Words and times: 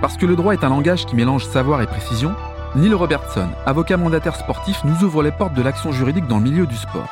Parce 0.00 0.16
que 0.16 0.26
le 0.26 0.36
droit 0.36 0.52
est 0.52 0.62
un 0.62 0.68
langage 0.68 1.06
qui 1.06 1.16
mélange 1.16 1.44
savoir 1.44 1.82
et 1.82 1.86
précision, 1.86 2.34
Neil 2.76 2.94
Robertson, 2.94 3.48
avocat 3.66 3.96
mandataire 3.96 4.36
sportif, 4.36 4.84
nous 4.84 5.04
ouvre 5.04 5.22
les 5.22 5.32
portes 5.32 5.54
de 5.54 5.62
l'action 5.62 5.90
juridique 5.90 6.28
dans 6.28 6.38
le 6.38 6.44
milieu 6.44 6.66
du 6.66 6.76
sport. 6.76 7.08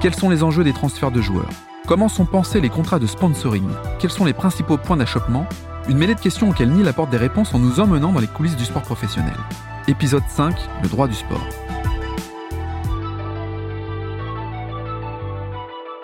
Quels 0.00 0.14
sont 0.14 0.30
les 0.30 0.42
enjeux 0.42 0.64
des 0.64 0.72
transferts 0.72 1.10
de 1.10 1.20
joueurs? 1.20 1.50
Comment 1.86 2.08
sont 2.08 2.24
pensés 2.24 2.60
les 2.60 2.70
contrats 2.70 2.98
de 2.98 3.06
sponsoring? 3.06 3.68
Quels 3.98 4.10
sont 4.10 4.24
les 4.24 4.32
principaux 4.32 4.78
points 4.78 4.96
d'achoppement? 4.96 5.46
Une 5.88 5.98
mêlée 5.98 6.14
de 6.14 6.20
questions 6.20 6.48
auxquelles 6.48 6.70
Neil 6.70 6.88
apporte 6.88 7.10
des 7.10 7.16
réponses 7.16 7.54
en 7.54 7.58
nous 7.58 7.80
emmenant 7.80 8.12
dans 8.12 8.20
les 8.20 8.26
coulisses 8.26 8.56
du 8.56 8.64
sport 8.64 8.82
professionnel. 8.82 9.36
Épisode 9.86 10.22
5, 10.28 10.54
le 10.82 10.88
droit 10.88 11.08
du 11.08 11.14
sport. 11.14 11.46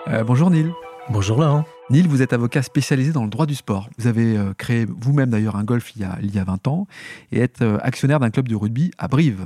Euh, 0.07 0.23
bonjour 0.23 0.51
Neil. 0.51 0.71
Bonjour 1.09 1.39
Laurent. 1.39 1.65
Neil, 1.91 2.07
vous 2.07 2.23
êtes 2.23 2.33
avocat 2.33 2.63
spécialisé 2.63 3.11
dans 3.11 3.23
le 3.23 3.29
droit 3.29 3.45
du 3.45 3.53
sport. 3.53 3.89
Vous 3.99 4.07
avez 4.07 4.35
euh, 4.35 4.53
créé 4.57 4.87
vous-même 4.87 5.29
d'ailleurs 5.29 5.55
un 5.55 5.63
golf 5.63 5.91
il 5.95 6.01
y, 6.01 6.03
a, 6.03 6.17
il 6.23 6.33
y 6.33 6.39
a 6.39 6.43
20 6.43 6.67
ans 6.67 6.87
et 7.31 7.39
êtes 7.39 7.61
euh, 7.61 7.77
actionnaire 7.83 8.19
d'un 8.19 8.31
club 8.31 8.47
de 8.47 8.55
rugby 8.55 8.89
à 8.97 9.07
Brive. 9.07 9.45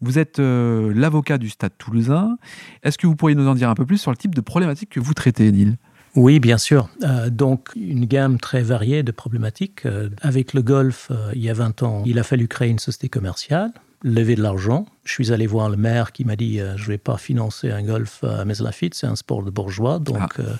Vous 0.00 0.16
êtes 0.16 0.38
euh, 0.38 0.92
l'avocat 0.94 1.36
du 1.36 1.48
Stade 1.48 1.72
toulousain. 1.78 2.38
Est-ce 2.84 2.96
que 2.96 3.08
vous 3.08 3.16
pourriez 3.16 3.34
nous 3.34 3.48
en 3.48 3.56
dire 3.56 3.68
un 3.68 3.74
peu 3.74 3.84
plus 3.84 3.98
sur 3.98 4.12
le 4.12 4.16
type 4.16 4.36
de 4.36 4.40
problématiques 4.40 4.90
que 4.90 5.00
vous 5.00 5.14
traitez, 5.14 5.50
Neil? 5.50 5.76
Oui, 6.14 6.38
bien 6.38 6.58
sûr. 6.58 6.88
donc, 7.30 7.68
une 7.76 8.04
gamme 8.04 8.38
très 8.38 8.62
variée 8.62 9.04
de 9.04 9.12
problématiques. 9.12 9.86
avec 10.22 10.54
le 10.54 10.62
golf, 10.62 11.12
il 11.34 11.40
y 11.40 11.48
a 11.48 11.54
20 11.54 11.84
ans, 11.84 12.02
il 12.04 12.18
a 12.18 12.24
fallu 12.24 12.48
créer 12.48 12.68
une 12.68 12.80
société 12.80 13.08
commerciale 13.08 13.72
lever 14.02 14.34
de 14.34 14.42
l'argent. 14.42 14.86
Je 15.04 15.12
suis 15.12 15.32
allé 15.32 15.46
voir 15.46 15.68
le 15.68 15.76
maire 15.76 16.12
qui 16.12 16.24
m'a 16.24 16.36
dit 16.36 16.60
euh, 16.60 16.76
je 16.76 16.84
ne 16.84 16.88
vais 16.88 16.98
pas 16.98 17.16
financer 17.16 17.70
un 17.70 17.82
golf 17.82 18.24
à 18.24 18.44
Meslafite, 18.44 18.94
c'est 18.94 19.06
un 19.06 19.16
sport 19.16 19.42
de 19.42 19.50
bourgeois. 19.50 19.98
Donc, 19.98 20.18
ah, 20.18 20.28
euh, 20.40 20.54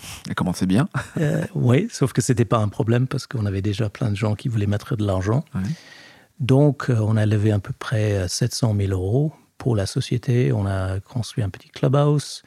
c'est 0.54 0.66
bien? 0.66 0.88
Euh, 1.20 1.44
Oui, 1.54 1.88
sauf 1.90 2.12
que 2.12 2.22
ce 2.22 2.32
n'était 2.32 2.44
pas 2.44 2.58
un 2.58 2.68
problème 2.68 3.06
parce 3.06 3.26
qu'on 3.26 3.44
avait 3.44 3.62
déjà 3.62 3.88
plein 3.90 4.10
de 4.10 4.16
gens 4.16 4.34
qui 4.34 4.48
voulaient 4.48 4.66
mettre 4.66 4.96
de 4.96 5.04
l'argent. 5.04 5.44
Donc, 6.38 6.86
on 6.88 7.16
a 7.16 7.26
levé 7.26 7.52
à 7.52 7.58
peu 7.58 7.72
près 7.78 8.26
700 8.28 8.74
000 8.78 8.92
euros 8.92 9.32
pour 9.58 9.76
la 9.76 9.86
société. 9.86 10.52
On 10.52 10.66
a 10.66 11.00
construit 11.00 11.44
un 11.44 11.50
petit 11.50 11.68
clubhouse 11.68 12.42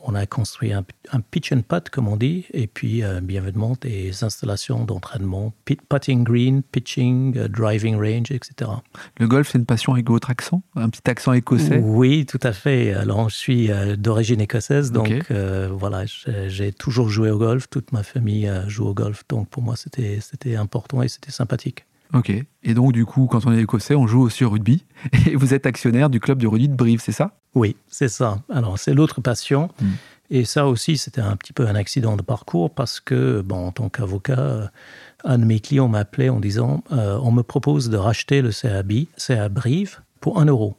on 0.00 0.14
a 0.14 0.26
construit 0.26 0.72
un, 0.72 0.84
pitch 1.30 1.52
and 1.52 1.62
putt, 1.62 1.90
comme 1.90 2.08
on 2.08 2.16
dit, 2.16 2.46
et 2.52 2.66
puis 2.66 3.02
euh, 3.02 3.20
bien 3.20 3.42
évidemment 3.42 3.76
des 3.80 4.24
installations 4.24 4.84
d'entraînement, 4.84 5.52
putting 5.64 6.24
green, 6.24 6.62
pitching, 6.62 7.36
euh, 7.36 7.48
driving 7.48 7.96
range, 7.96 8.30
etc. 8.30 8.70
Le 9.18 9.26
golf, 9.26 9.50
c'est 9.50 9.58
une 9.58 9.66
passion 9.66 9.92
avec 9.92 10.08
votre 10.08 10.30
accent? 10.30 10.62
Un 10.76 10.88
petit 10.88 11.08
accent 11.10 11.32
écossais? 11.32 11.78
Oui, 11.78 12.26
tout 12.26 12.40
à 12.42 12.52
fait. 12.52 12.92
Alors, 12.94 13.28
je 13.28 13.36
suis 13.36 13.70
euh, 13.70 13.96
d'origine 13.96 14.40
écossaise, 14.40 14.92
donc 14.92 15.32
voilà, 15.70 16.04
j'ai 16.46 16.72
toujours 16.72 17.08
joué 17.08 17.30
au 17.30 17.38
golf, 17.38 17.68
toute 17.68 17.92
ma 17.92 18.02
famille 18.02 18.50
joue 18.66 18.86
au 18.86 18.94
golf, 18.94 19.24
donc 19.28 19.48
pour 19.48 19.62
moi, 19.62 19.74
c'était 19.76 20.56
important 20.56 21.02
et 21.02 21.08
c'était 21.08 21.32
sympathique. 21.32 21.87
Ok. 22.14 22.32
Et 22.62 22.74
donc, 22.74 22.92
du 22.92 23.04
coup, 23.04 23.26
quand 23.26 23.46
on 23.46 23.52
est 23.52 23.62
écossais, 23.62 23.94
on 23.94 24.06
joue 24.06 24.22
aussi 24.22 24.44
au 24.44 24.50
rugby. 24.50 24.84
Et 25.26 25.36
vous 25.36 25.54
êtes 25.54 25.66
actionnaire 25.66 26.10
du 26.10 26.20
club 26.20 26.40
de 26.40 26.46
rugby 26.46 26.68
de 26.68 26.74
Brive, 26.74 27.00
c'est 27.00 27.12
ça? 27.12 27.32
Oui, 27.54 27.76
c'est 27.88 28.08
ça. 28.08 28.38
Alors, 28.50 28.78
c'est 28.78 28.94
l'autre 28.94 29.20
passion. 29.20 29.70
Hmm. 29.80 29.92
Et 30.30 30.44
ça 30.44 30.66
aussi, 30.66 30.98
c'était 30.98 31.20
un 31.20 31.36
petit 31.36 31.52
peu 31.52 31.66
un 31.66 31.74
accident 31.74 32.16
de 32.16 32.22
parcours 32.22 32.70
parce 32.70 33.00
que, 33.00 33.40
bon, 33.40 33.66
en 33.68 33.72
tant 33.72 33.88
qu'avocat, 33.88 34.70
un 35.24 35.38
de 35.38 35.44
mes 35.44 35.60
clients 35.60 35.88
m'a 35.88 36.00
appelé 36.00 36.28
en 36.28 36.40
disant 36.40 36.84
euh, 36.92 37.18
On 37.22 37.32
me 37.32 37.42
propose 37.42 37.88
de 37.88 37.96
racheter 37.96 38.42
le 38.42 38.50
CAB, 38.50 38.92
CA 39.16 39.48
Brive, 39.48 40.00
pour 40.20 40.40
un 40.40 40.44
euro. 40.44 40.76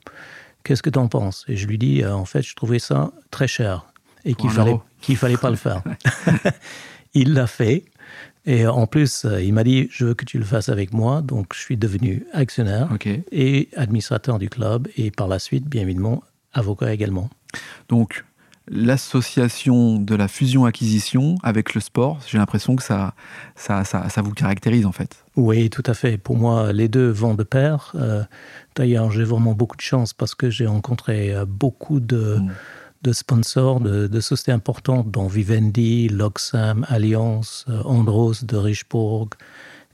Qu'est-ce 0.64 0.84
que 0.84 0.90
tu 0.90 1.00
en 1.00 1.08
penses? 1.08 1.46
Et 1.48 1.58
je 1.58 1.68
lui 1.68 1.78
dis 1.78 2.04
euh, 2.04 2.14
En 2.14 2.26
fait, 2.26 2.44
je 2.44 2.56
trouvais 2.56 2.80
ça 2.80 3.12
très 3.32 3.48
cher 3.48 3.88
et 4.26 4.36
qu'il 4.36 4.50
fallait, 4.50 4.78
qu'il 5.02 5.18
fallait 5.18 5.38
pas 5.38 5.50
le 5.50 5.56
faire. 5.56 5.82
Il 7.14 7.34
l'a 7.34 7.48
fait. 7.48 7.86
Et 8.46 8.66
en 8.66 8.88
plus, 8.88 9.26
euh, 9.26 9.42
il 9.42 9.54
m'a 9.54 9.64
dit, 9.64 9.88
je 9.92 10.06
veux 10.06 10.14
que 10.14 10.26
tu 10.26 10.38
le 10.40 10.46
fasses 10.46 10.70
avec 10.70 10.94
moi. 10.94 11.22
Donc, 11.22 11.54
je 11.54 11.60
suis 11.60 11.78
devenu 11.78 12.26
actionnaire 12.34 12.90
et 13.32 13.70
administrateur 13.76 14.40
du 14.40 14.50
club. 14.50 14.88
Et 14.98 15.12
par 15.12 15.28
la 15.28 15.40
suite, 15.40 15.66
bien 15.68 15.84
évidemment, 15.84 16.24
avocat 16.54 16.94
également. 16.94 17.30
Donc, 17.90 18.24
l'association 18.70 19.98
de 19.98 20.16
la 20.16 20.28
fusion-acquisition 20.28 21.36
avec 21.44 21.74
le 21.74 21.82
sport, 21.82 22.20
j'ai 22.28 22.38
l'impression 22.38 22.76
que 22.76 22.84
ça 22.84 23.14
ça, 23.56 23.84
ça, 23.84 24.22
vous 24.22 24.34
caractérise 24.34 24.86
en 24.86 24.92
fait. 24.92 25.26
Oui, 25.36 25.70
tout 25.70 25.84
à 25.86 25.94
fait. 25.94 26.18
Pour 26.18 26.38
moi, 26.38 26.72
les 26.72 26.88
deux 26.88 27.10
vont 27.10 27.34
de 27.34 27.44
pair. 27.44 27.92
Euh, 27.96 28.24
d'ailleurs, 28.76 29.12
j'ai 29.12 29.24
vraiment 29.24 29.54
beaucoup 29.54 29.76
de 29.76 29.82
chance 29.82 30.14
parce 30.14 30.36
que 30.36 30.50
j'ai 30.50 30.68
rencontré 30.68 31.34
euh, 31.34 31.46
beaucoup 31.46 32.00
de... 32.00 32.38
Mm 32.40 32.52
de 33.02 33.14
sponsors 33.14 33.80
de, 33.80 34.20
sociétés 34.20 34.52
importantes, 34.52 35.10
dont 35.12 35.28
Vivendi, 35.28 36.10
Loxam, 36.10 36.86
Alliance, 36.90 37.66
euh, 37.70 37.82
Andros 37.84 38.44
de 38.44 38.58
Richbourg, 38.58 39.30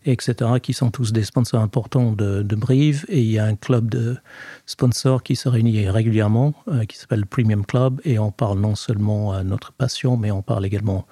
etc., 0.06 0.52
qui 0.62 0.74
sont 0.74 0.92
tous 0.92 1.12
des 1.12 1.24
sponsors 1.24 1.62
importants 1.62 2.12
de, 2.12 2.44
Brive. 2.56 3.06
Et 3.10 3.22
il 3.22 3.32
y 3.32 3.40
a 3.40 3.46
un 3.46 3.56
club 3.56 3.90
de 3.90 4.18
sponsors 4.66 5.24
qui 5.24 5.36
se 5.36 5.50
réunit 5.50 5.90
régulièrement, 5.90 6.54
euh, 6.68 6.86
qui 6.86 6.98
s'appelle 6.98 7.26
Premium 7.26 7.66
Club. 7.66 8.02
Et 8.06 8.18
on 8.18 8.32
parle 8.32 8.60
non 8.60 8.76
seulement 8.76 9.34
à 9.34 9.44
notre 9.44 9.72
passion, 9.72 10.18
mais 10.18 10.32
on 10.32 10.42
parle 10.42 10.66
également 10.66 11.06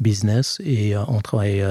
business. 0.00 0.60
Et 0.64 0.94
euh, 0.94 1.02
on 1.08 1.20
travaille 1.20 1.64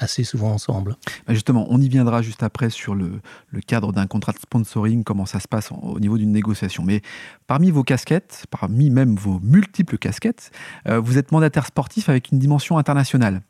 assez 0.00 0.24
souvent 0.24 0.50
ensemble. 0.50 0.96
Bah, 1.26 1.34
justement, 1.34 1.66
on 1.70 1.80
y 1.80 1.88
viendra 1.88 2.22
juste 2.22 2.42
après 2.42 2.70
sur 2.70 2.94
le, 2.94 3.20
cadre 3.66 3.92
d'un 3.92 4.06
contrat 4.06 4.32
de 4.32 4.38
sponsoring, 4.38 5.04
comment 5.04 5.26
ça 5.26 5.38
se 5.38 5.46
passe 5.46 5.70
au 5.70 6.00
niveau 6.00 6.18
d'une 6.18 6.32
négociation. 6.32 6.82
Mais 6.82 7.02
parmi 7.46 7.70
vos 7.70 7.84
casquettes, 7.84 8.46
parmi 8.50 8.90
même 8.90 9.14
vos 9.14 9.38
multiples 9.42 9.98
casquettes, 9.98 10.50
euh, 10.88 10.98
vous 10.98 11.18
êtes 11.18 11.30
mandataire 11.30 11.66
sportif 11.66 12.08
avec 12.08 12.32
une 12.32 12.38
dimension 12.38 12.78
internationale. 12.78 13.42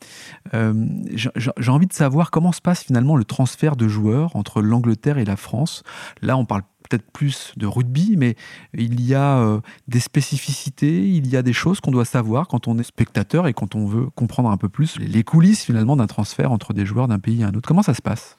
Euh, 0.52 0.74
j'ai 1.14 1.70
envie 1.70 1.86
de 1.86 1.92
savoir 1.92 2.30
comment 2.30 2.52
se 2.52 2.60
passe 2.60 2.82
finalement 2.82 3.16
le 3.16 3.24
transfert 3.24 3.76
de 3.76 3.88
joueurs 3.88 4.36
entre 4.36 4.60
l'Angleterre 4.60 5.18
et 5.18 5.24
la 5.24 5.36
France. 5.36 5.82
Là, 6.22 6.36
on 6.36 6.44
parle 6.44 6.62
peut-être 6.90 7.10
plus 7.12 7.52
de 7.56 7.66
rugby, 7.66 8.16
mais 8.16 8.34
il 8.74 9.00
y 9.00 9.14
a 9.14 9.38
euh, 9.38 9.60
des 9.88 10.00
spécificités, 10.00 11.08
il 11.08 11.28
y 11.28 11.36
a 11.36 11.42
des 11.42 11.52
choses 11.52 11.80
qu'on 11.80 11.92
doit 11.92 12.04
savoir 12.04 12.48
quand 12.48 12.68
on 12.68 12.78
est 12.78 12.82
spectateur 12.82 13.46
et 13.46 13.54
quand 13.54 13.74
on 13.74 13.86
veut 13.86 14.06
comprendre 14.10 14.50
un 14.50 14.56
peu 14.56 14.68
plus 14.68 14.98
les 14.98 15.22
coulisses 15.22 15.64
finalement 15.64 15.96
d'un 15.96 16.06
transfert 16.06 16.52
entre 16.52 16.74
des 16.74 16.84
joueurs 16.84 17.08
d'un 17.08 17.18
pays 17.18 17.42
à 17.42 17.48
un 17.48 17.54
autre. 17.54 17.68
Comment 17.68 17.82
ça 17.82 17.94
se 17.94 18.02
passe? 18.02 18.36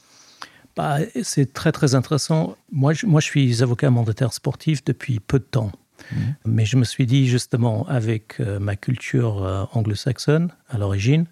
Bah, 0.75 0.97
C'est 1.23 1.53
très 1.53 1.71
très 1.71 1.95
intéressant. 1.95 2.55
Moi 2.71 2.93
je, 2.93 3.05
moi, 3.05 3.21
je 3.21 3.25
suis 3.25 3.63
avocat 3.63 3.89
mandataire 3.89 4.33
sportif 4.33 4.83
depuis 4.83 5.19
peu 5.19 5.39
de 5.39 5.45
temps. 5.45 5.71
Mmh. 6.11 6.15
Mais 6.45 6.65
je 6.65 6.77
me 6.77 6.83
suis 6.83 7.05
dit 7.05 7.27
justement, 7.27 7.85
avec 7.87 8.39
euh, 8.39 8.59
ma 8.59 8.75
culture 8.75 9.43
euh, 9.43 9.65
anglo-saxonne 9.73 10.51
à 10.69 10.77
l'origine, 10.77 11.25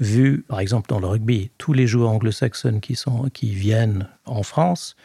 vu 0.00 0.44
par 0.48 0.60
exemple 0.60 0.88
dans 0.88 1.00
le 1.00 1.06
rugby, 1.06 1.50
tous 1.58 1.72
les 1.72 1.86
joueurs 1.86 2.10
anglo-saxons 2.10 2.80
qui, 2.80 2.96
qui 3.32 3.54
viennent 3.54 4.08
en 4.24 4.42
France, 4.42 4.96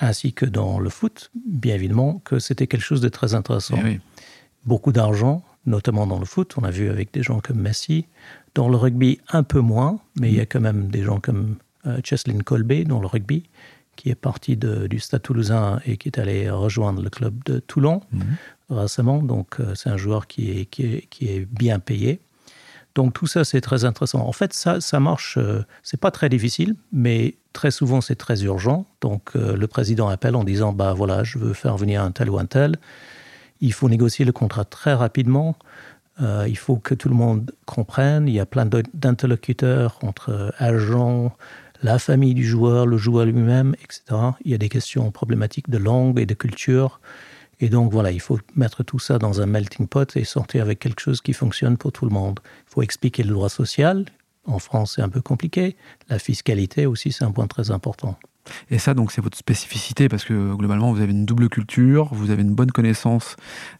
ainsi 0.00 0.32
que 0.32 0.46
dans 0.46 0.78
le 0.78 0.90
foot, 0.90 1.30
bien 1.46 1.74
évidemment, 1.74 2.20
que 2.24 2.38
c'était 2.38 2.66
quelque 2.66 2.82
chose 2.82 3.00
de 3.00 3.08
très 3.08 3.34
intéressant. 3.34 3.78
Eh 3.84 4.00
Beaucoup 4.66 4.92
d'argent, 4.92 5.44
notamment 5.66 6.06
dans 6.06 6.18
le 6.18 6.24
foot, 6.24 6.54
on 6.56 6.64
a 6.64 6.70
vu 6.70 6.88
avec 6.88 7.12
des 7.12 7.22
gens 7.22 7.40
comme 7.40 7.60
Messi. 7.60 8.06
Dans 8.54 8.68
le 8.68 8.76
rugby, 8.76 9.20
un 9.28 9.42
peu 9.42 9.60
moins, 9.60 10.00
mais 10.18 10.30
il 10.30 10.36
y 10.36 10.40
a 10.40 10.46
quand 10.46 10.60
même 10.60 10.88
des 10.88 11.02
gens 11.02 11.20
comme 11.20 11.56
euh, 11.86 12.00
Cheslin 12.02 12.38
Colby 12.38 12.84
dans 12.84 13.00
le 13.00 13.06
rugby, 13.06 13.44
qui 13.96 14.10
est 14.10 14.14
parti 14.14 14.56
du 14.56 14.98
Stade 14.98 15.22
toulousain 15.22 15.80
et 15.86 15.96
qui 15.96 16.08
est 16.08 16.18
allé 16.18 16.50
rejoindre 16.50 17.02
le 17.02 17.10
club 17.10 17.44
de 17.44 17.58
Toulon 17.58 18.00
mhm. 18.12 18.36
récemment. 18.70 19.22
Donc, 19.22 19.60
euh, 19.60 19.74
c'est 19.74 19.90
un 19.90 19.96
joueur 19.96 20.26
qui 20.26 20.50
est, 20.50 20.64
qui 20.66 20.86
est, 20.86 21.06
qui 21.10 21.28
est 21.28 21.46
bien 21.46 21.78
payé. 21.78 22.20
Donc 22.94 23.12
tout 23.12 23.26
ça, 23.26 23.44
c'est 23.44 23.60
très 23.60 23.84
intéressant. 23.84 24.20
En 24.20 24.32
fait, 24.32 24.52
ça, 24.52 24.80
ça 24.80 25.00
marche, 25.00 25.36
euh, 25.36 25.62
c'est 25.82 26.00
pas 26.00 26.10
très 26.10 26.28
difficile, 26.28 26.76
mais 26.92 27.34
très 27.54 27.70
souvent, 27.70 28.02
c'est 28.02 28.16
très 28.16 28.44
urgent. 28.44 28.84
Donc 29.00 29.30
euh, 29.34 29.56
le 29.56 29.66
président 29.66 30.08
appelle 30.08 30.36
en 30.36 30.44
disant, 30.44 30.74
bah 30.74 30.92
voilà, 30.92 31.24
je 31.24 31.38
veux 31.38 31.54
faire 31.54 31.78
venir 31.78 32.02
un 32.02 32.10
tel 32.10 32.28
ou 32.28 32.38
un 32.38 32.44
tel. 32.44 32.76
Il 33.62 33.72
faut 33.72 33.88
négocier 33.88 34.26
le 34.26 34.32
contrat 34.32 34.66
très 34.66 34.92
rapidement. 34.92 35.56
Euh, 36.20 36.44
il 36.46 36.58
faut 36.58 36.76
que 36.76 36.94
tout 36.94 37.08
le 37.08 37.14
monde 37.14 37.52
comprenne. 37.64 38.28
Il 38.28 38.34
y 38.34 38.40
a 38.40 38.46
plein 38.46 38.66
d'interlocuteurs 38.66 39.98
entre 40.02 40.52
agents, 40.58 41.32
la 41.82 41.98
famille 41.98 42.34
du 42.34 42.44
joueur, 42.44 42.84
le 42.86 42.98
joueur 42.98 43.24
lui-même, 43.24 43.74
etc. 43.82 44.02
Il 44.44 44.50
y 44.50 44.54
a 44.54 44.58
des 44.58 44.68
questions 44.68 45.10
problématiques 45.10 45.70
de 45.70 45.78
langue 45.78 46.18
et 46.20 46.26
de 46.26 46.34
culture. 46.34 47.00
Et 47.60 47.68
donc 47.68 47.92
voilà, 47.92 48.10
il 48.10 48.20
faut 48.20 48.38
mettre 48.56 48.82
tout 48.82 48.98
ça 48.98 49.18
dans 49.18 49.40
un 49.40 49.46
melting 49.46 49.86
pot 49.86 50.16
et 50.16 50.24
sortir 50.24 50.62
avec 50.62 50.80
quelque 50.80 51.00
chose 51.00 51.20
qui 51.20 51.32
fonctionne 51.32 51.76
pour 51.76 51.92
tout 51.92 52.04
le 52.04 52.10
monde. 52.10 52.40
Il 52.68 52.74
faut 52.74 52.82
expliquer 52.82 53.22
le 53.22 53.30
droit 53.30 53.48
social. 53.48 54.04
En 54.46 54.58
France, 54.58 54.94
c'est 54.96 55.02
un 55.02 55.08
peu 55.08 55.22
compliqué. 55.22 55.76
La 56.08 56.18
fiscalité 56.18 56.86
aussi, 56.86 57.12
c'est 57.12 57.24
un 57.24 57.32
point 57.32 57.46
très 57.46 57.70
important. 57.70 58.18
Et 58.70 58.78
ça, 58.78 58.94
donc, 58.94 59.12
c'est 59.12 59.20
votre 59.20 59.38
spécificité 59.38 60.08
parce 60.08 60.24
que 60.24 60.54
globalement, 60.54 60.92
vous 60.92 61.00
avez 61.00 61.12
une 61.12 61.24
double 61.24 61.48
culture, 61.48 62.12
vous 62.12 62.30
avez 62.30 62.42
une 62.42 62.54
bonne 62.54 62.70
connaissance 62.70 63.36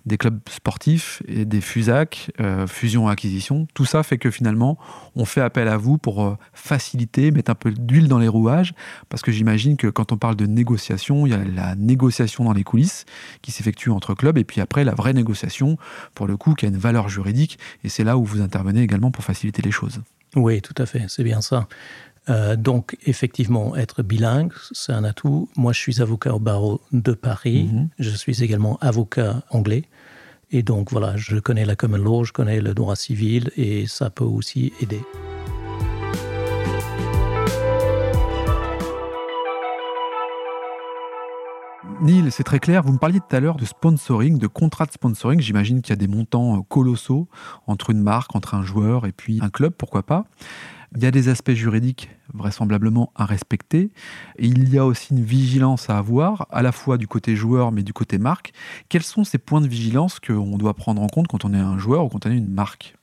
des 0.06 0.16
clubs 0.16 0.40
sportifs 0.48 1.22
et 1.28 1.44
des 1.44 1.60
FUSAC, 1.60 2.30
euh, 2.40 2.66
fusion-acquisition. 2.66 3.66
Tout 3.74 3.84
ça 3.84 4.02
fait 4.02 4.18
que 4.18 4.30
finalement, 4.30 4.78
on 5.16 5.24
fait 5.24 5.40
appel 5.40 5.68
à 5.68 5.76
vous 5.76 5.98
pour 5.98 6.24
euh, 6.24 6.36
faciliter, 6.52 7.30
mettre 7.30 7.50
un 7.50 7.54
peu 7.54 7.72
d'huile 7.72 8.08
dans 8.08 8.18
les 8.18 8.28
rouages. 8.28 8.74
Parce 9.08 9.22
que 9.22 9.32
j'imagine 9.32 9.76
que 9.76 9.88
quand 9.88 10.12
on 10.12 10.16
parle 10.16 10.36
de 10.36 10.46
négociation, 10.46 11.26
il 11.26 11.30
y 11.30 11.34
a 11.34 11.44
la 11.44 11.74
négociation 11.74 12.44
dans 12.44 12.52
les 12.52 12.64
coulisses 12.64 13.04
qui 13.42 13.52
s'effectue 13.52 13.90
entre 13.90 14.14
clubs 14.14 14.38
et 14.38 14.44
puis 14.44 14.60
après, 14.60 14.84
la 14.84 14.94
vraie 14.94 15.12
négociation, 15.12 15.76
pour 16.14 16.26
le 16.26 16.36
coup, 16.36 16.54
qui 16.54 16.64
a 16.66 16.68
une 16.68 16.78
valeur 16.78 17.08
juridique. 17.08 17.58
Et 17.82 17.88
c'est 17.88 18.04
là 18.04 18.16
où 18.16 18.24
vous 18.24 18.40
intervenez 18.40 18.82
également 18.82 19.10
pour 19.10 19.24
faciliter 19.24 19.62
les 19.62 19.70
choses. 19.70 20.00
Oui, 20.36 20.62
tout 20.62 20.74
à 20.78 20.86
fait, 20.86 21.04
c'est 21.08 21.24
bien 21.24 21.40
ça. 21.40 21.68
Euh, 22.30 22.56
donc, 22.56 22.96
effectivement, 23.06 23.76
être 23.76 24.02
bilingue, 24.02 24.52
c'est 24.72 24.92
un 24.92 25.04
atout. 25.04 25.48
Moi, 25.56 25.72
je 25.72 25.78
suis 25.78 26.00
avocat 26.00 26.34
au 26.34 26.38
barreau 26.38 26.80
de 26.92 27.12
Paris. 27.12 27.68
Mhm. 27.72 27.88
Je 27.98 28.10
suis 28.10 28.42
également 28.42 28.78
avocat 28.80 29.42
anglais. 29.50 29.84
Et 30.50 30.62
donc, 30.62 30.90
voilà, 30.90 31.16
je 31.16 31.36
connais 31.38 31.64
la 31.64 31.76
common 31.76 31.98
law, 31.98 32.24
je 32.24 32.32
connais 32.32 32.60
le 32.60 32.74
droit 32.74 32.96
civil 32.96 33.50
et 33.56 33.86
ça 33.86 34.10
peut 34.10 34.24
aussi 34.24 34.72
aider. 34.80 35.00
Neil, 42.04 42.30
c'est 42.30 42.44
très 42.44 42.58
clair. 42.60 42.82
Vous 42.82 42.92
me 42.92 42.98
parliez 42.98 43.18
tout 43.18 43.34
à 43.34 43.40
l'heure 43.40 43.56
de 43.56 43.64
sponsoring, 43.64 44.36
de 44.36 44.46
contrat 44.46 44.84
de 44.84 44.92
sponsoring. 44.92 45.40
J'imagine 45.40 45.80
qu'il 45.80 45.88
y 45.88 45.94
a 45.94 45.96
des 45.96 46.06
montants 46.06 46.58
euh, 46.58 46.60
colossaux 46.60 47.30
entre 47.66 47.88
une 47.88 48.02
marque, 48.02 48.36
entre 48.36 48.54
un 48.54 48.62
joueur 48.62 49.06
et 49.06 49.12
puis 49.12 49.38
un 49.40 49.48
club, 49.48 49.72
pourquoi 49.72 50.02
pas. 50.02 50.26
Il 50.94 51.02
y 51.02 51.06
a 51.06 51.10
des 51.10 51.30
aspects 51.30 51.52
juridiques 51.52 52.10
vraisemblablement 52.34 53.10
à 53.14 53.24
respecter. 53.24 53.90
Il 54.38 54.68
y 54.68 54.76
a 54.76 54.84
aussi 54.84 55.14
une 55.14 55.24
vigilance 55.24 55.88
à 55.88 55.96
avoir, 55.96 56.46
à 56.50 56.60
la 56.60 56.72
fois 56.72 56.98
du 56.98 57.08
côté 57.08 57.36
joueur, 57.36 57.72
mais 57.72 57.82
du 57.82 57.94
côté 57.94 58.18
marque. 58.18 58.52
Quels 58.90 59.02
sont 59.02 59.24
ces 59.24 59.38
points 59.38 59.62
de 59.62 59.68
vigilance 59.68 60.20
qu'on 60.20 60.58
doit 60.58 60.74
prendre 60.74 61.00
en 61.00 61.06
compte 61.06 61.28
quand 61.28 61.46
on 61.46 61.54
est 61.54 61.58
un 61.58 61.78
joueur 61.78 62.04
ou 62.04 62.08
quand 62.10 62.26
on 62.26 62.30
est 62.30 62.36
une 62.36 62.52
marque? 62.52 62.96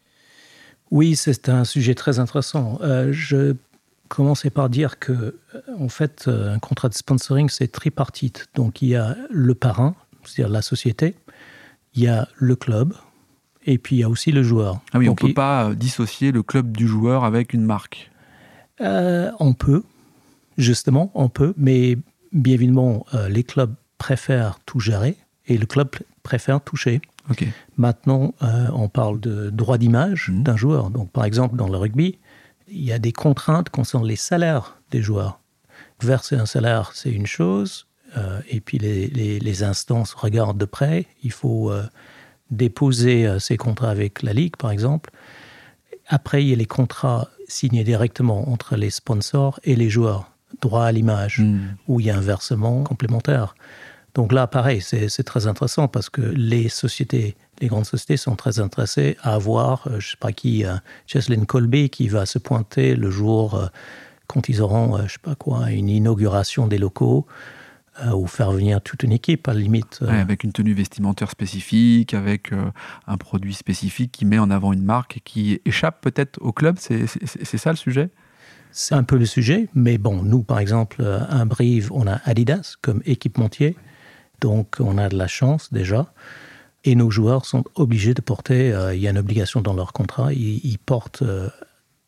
Oui, 0.91 1.15
c'est 1.15 1.49
un 1.49 1.63
sujet 1.63 1.95
très 1.95 2.19
intéressant. 2.19 2.77
Euh, 2.83 3.11
je 3.11 3.55
commencer 4.11 4.49
par 4.49 4.69
dire 4.69 4.99
que, 4.99 5.39
en 5.79 5.87
fait, 5.87 6.27
un 6.27 6.59
contrat 6.59 6.89
de 6.89 6.93
sponsoring, 6.93 7.47
c'est 7.49 7.69
tripartite. 7.69 8.47
Donc, 8.55 8.81
il 8.81 8.89
y 8.89 8.95
a 8.95 9.15
le 9.29 9.55
parrain, 9.55 9.95
c'est-à-dire 10.25 10.51
la 10.51 10.61
société, 10.61 11.15
il 11.95 12.03
y 12.03 12.07
a 12.07 12.27
le 12.35 12.57
club, 12.57 12.93
et 13.65 13.77
puis 13.77 13.97
il 13.97 13.99
y 13.99 14.03
a 14.03 14.09
aussi 14.09 14.31
le 14.31 14.43
joueur. 14.43 14.81
Ah 14.91 14.97
oui, 14.97 15.07
on 15.07 15.13
ne 15.13 15.17
peut 15.17 15.33
pas 15.33 15.69
euh, 15.69 15.75
dissocier 15.75 16.31
le 16.31 16.43
club 16.43 16.75
du 16.75 16.87
joueur 16.87 17.23
avec 17.23 17.53
une 17.53 17.63
marque. 17.63 18.11
Euh, 18.81 19.31
on 19.39 19.53
peut, 19.53 19.83
justement, 20.57 21.09
on 21.15 21.29
peut, 21.29 21.53
mais 21.55 21.97
bien 22.33 22.55
évidemment, 22.55 23.05
euh, 23.13 23.29
les 23.29 23.43
clubs 23.43 23.73
préfèrent 23.97 24.59
tout 24.65 24.81
gérer 24.81 25.15
et 25.47 25.57
le 25.57 25.65
club 25.65 25.89
préfère 26.21 26.61
toucher. 26.61 27.01
Maintenant, 27.77 28.33
on 28.41 28.89
parle 28.89 29.21
de 29.21 29.49
droit 29.51 29.77
d'image 29.77 30.29
mmh. 30.29 30.43
d'un 30.43 30.57
joueur. 30.57 30.89
Donc, 30.89 31.11
par 31.11 31.23
exemple, 31.23 31.55
dans 31.55 31.69
le 31.69 31.77
rugby, 31.77 32.17
il 32.71 32.83
y 32.83 32.91
a 32.91 32.99
des 32.99 33.11
contraintes 33.11 33.69
concernant 33.69 34.05
les 34.05 34.15
salaires 34.15 34.77
des 34.89 35.01
joueurs. 35.01 35.39
Verser 36.01 36.35
un 36.35 36.45
salaire, 36.45 36.91
c'est 36.93 37.11
une 37.11 37.27
chose, 37.27 37.87
euh, 38.17 38.41
et 38.49 38.59
puis 38.59 38.77
les, 38.77 39.63
instances 39.63 40.13
regardent 40.13 40.57
de 40.57 40.65
près. 40.65 41.05
Il 41.23 41.31
faut 41.31 41.71
euh, 41.71 41.83
déposer 42.49 43.27
euh, 43.27 43.39
ces 43.39 43.57
contrats 43.57 43.89
avec 43.89 44.23
la 44.23 44.33
Ligue, 44.33 44.55
par 44.55 44.71
exemple. 44.71 45.11
Après, 46.07 46.43
il 46.43 46.49
y 46.49 46.53
a 46.53 46.55
les 46.55 46.65
contrats 46.65 47.29
signés 47.47 47.83
directement 47.83 48.49
entre 48.49 48.75
les 48.75 48.89
sponsors 48.89 49.59
et 49.63 49.75
les 49.75 49.89
joueurs, 49.89 50.31
droit 50.61 50.85
à 50.85 50.91
l'image, 50.91 51.39
hmm. 51.39 51.75
où 51.87 51.99
il 51.99 52.07
y 52.07 52.09
a 52.09 52.17
un 52.17 52.21
versement 52.21 52.83
complémentaire. 52.83 53.55
Donc 54.13 54.33
là, 54.33 54.47
pareil, 54.47 54.81
c'est 54.81 55.23
très 55.23 55.47
intéressant 55.47 55.87
parce 55.87 56.09
que 56.09 56.21
les 56.21 56.67
sociétés 56.67 57.35
les 57.61 57.67
grandes 57.67 57.85
sociétés 57.85 58.17
sont 58.17 58.35
très 58.35 58.59
intéressées 58.59 59.17
à 59.21 59.35
avoir, 59.35 59.87
euh, 59.87 59.91
je 59.91 60.07
ne 60.07 60.11
sais 60.11 60.17
pas 60.19 60.31
qui, 60.31 60.65
Cheslin 61.07 61.41
euh, 61.41 61.45
Colby 61.45 61.89
qui 61.89 62.07
va 62.07 62.25
se 62.25 62.39
pointer 62.39 62.95
le 62.95 63.09
jour 63.09 63.55
euh, 63.55 63.67
quand 64.27 64.49
ils 64.49 64.61
auront, 64.61 64.97
je 64.97 65.03
ne 65.03 65.07
sais 65.07 65.19
pas 65.21 65.35
quoi, 65.35 65.71
une 65.71 65.89
inauguration 65.89 66.67
des 66.67 66.77
locaux 66.77 67.27
ou 68.15 68.25
faire 68.25 68.51
venir 68.53 68.81
toute 68.81 69.03
une 69.03 69.11
équipe 69.11 69.49
à 69.49 69.53
la 69.53 69.59
limite. 69.59 69.99
avec 70.07 70.45
une 70.45 70.53
tenue 70.53 70.73
vestimentaire 70.73 71.29
spécifique, 71.29 72.13
avec 72.13 72.51
un 73.05 73.17
produit 73.17 73.53
spécifique 73.53 74.13
qui 74.13 74.23
met 74.23 74.39
en 74.39 74.49
avant 74.49 74.71
une 74.71 74.81
marque 74.81 75.17
et 75.17 75.19
qui 75.19 75.61
échappe 75.65 75.99
peut-être 75.99 76.39
au 76.41 76.53
club, 76.53 76.77
c'est 76.79 77.57
ça 77.57 77.69
le 77.69 77.75
sujet? 77.75 78.09
C'est 78.71 78.95
un 78.95 79.03
peu 79.03 79.17
le 79.17 79.25
sujet, 79.25 79.67
mais 79.75 79.97
bon, 79.97 80.23
nous 80.23 80.41
par 80.41 80.59
exemple, 80.59 81.03
à 81.03 81.43
Brive, 81.43 81.91
on 81.91 82.07
a 82.07 82.21
Adidas 82.23 82.75
comme 82.81 83.01
équipementier, 83.05 83.75
donc 84.41 84.77
on 84.79 84.97
a 84.97 85.09
de 85.09 85.17
la 85.17 85.27
chance 85.27 85.71
déjà. 85.71 86.11
Et 86.83 86.95
nos 86.95 87.11
joueurs 87.11 87.45
sont 87.45 87.63
obligés 87.75 88.13
de 88.13 88.21
porter, 88.21 88.73
euh, 88.73 88.95
il 88.95 89.01
y 89.01 89.07
a 89.07 89.11
une 89.11 89.19
obligation 89.19 89.61
dans 89.61 89.73
leur 89.73 89.93
contrat, 89.93 90.33
ils, 90.33 90.79
portent 90.83 91.21
euh, 91.21 91.47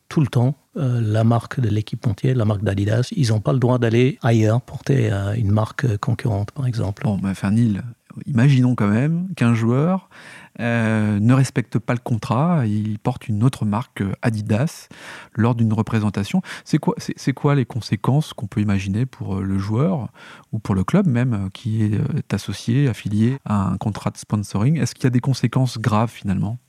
tout 0.09 0.19
le 0.19 0.27
temps 0.27 0.55
euh, 0.77 0.99
la 0.99 1.23
marque 1.23 1.59
de 1.59 1.69
l'équipementier, 1.69 2.33
la 2.33 2.45
marque 2.45 2.63
d'Adidas. 2.63 3.09
Ils 3.15 3.29
n'ont 3.29 3.39
pas 3.39 3.53
le 3.53 3.59
droit 3.59 3.77
d'aller 3.77 4.17
ailleurs 4.23 4.61
porter 4.61 5.11
une 5.37 5.51
marque 5.51 5.97
concurrente, 5.97 6.51
par 6.51 6.65
exemple. 6.65 7.03
Bon, 7.03 7.19
enfin, 7.23 7.51
Neil, 7.51 7.81
imaginons 8.25 8.73
quand 8.73 8.87
même 8.87 9.27
qu'un 9.35 9.53
joueur 9.53 10.09
euh, 10.59 11.19
ne 11.19 11.33
respecte 11.33 11.79
pas 11.79 11.93
le 11.93 11.99
contrat, 11.99 12.67
il 12.67 12.99
porte 12.99 13.27
une 13.27 13.43
autre 13.43 13.65
marque 13.65 14.01
euh, 14.01 14.13
Adidas 14.21 14.87
lors 15.33 15.55
d'une 15.55 15.73
représentation. 15.73 16.43
C'est 16.63 16.77
quoi, 16.77 16.93
c'est, 16.97 17.33
quoi 17.33 17.55
les 17.55 17.65
conséquences 17.65 18.33
qu'on 18.33 18.45
peut 18.45 18.61
imaginer 18.61 19.07
pour 19.07 19.37
euh, 19.37 19.41
le 19.41 19.57
joueur 19.57 20.09
ou 20.51 20.59
pour 20.59 20.75
le 20.75 20.83
club 20.83 21.07
même 21.07 21.49
qui 21.53 21.83
est 21.83 22.33
associé, 22.33 22.87
affilié 22.87 23.37
à 23.45 23.67
un 23.67 23.77
contrat 23.77 24.11
de 24.11 24.17
sponsoring? 24.17 24.79
Est-ce 24.79 24.93
qu'il 24.93 25.05
y 25.05 25.07
a 25.07 25.11
des 25.11 25.21
conséquences 25.21 25.79
graves 25.79 26.11
finalement? 26.11 26.59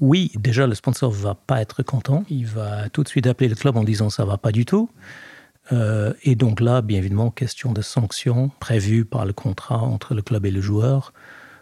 Oui, 0.00 0.32
déjà 0.36 0.66
le 0.66 0.74
sponsor 0.74 1.10
va 1.10 1.34
pas 1.34 1.60
être 1.60 1.82
content. 1.82 2.24
Il 2.30 2.46
va 2.46 2.88
tout 2.88 3.02
de 3.02 3.08
suite 3.08 3.26
appeler 3.26 3.48
le 3.48 3.54
club 3.54 3.76
en 3.76 3.84
disant 3.84 4.08
ça 4.08 4.24
va 4.24 4.38
pas 4.38 4.50
du 4.50 4.64
tout. 4.64 4.88
et 5.70 6.34
donc 6.34 6.60
là, 6.60 6.82
bien 6.82 6.98
évidemment, 6.98 7.30
question 7.30 7.72
de 7.72 7.80
sanctions 7.80 8.50
prévues 8.60 9.04
par 9.04 9.24
le 9.24 9.32
contrat 9.32 9.78
entre 9.78 10.14
le 10.14 10.22
club 10.22 10.46
et 10.46 10.50
le 10.50 10.60
joueur 10.60 11.12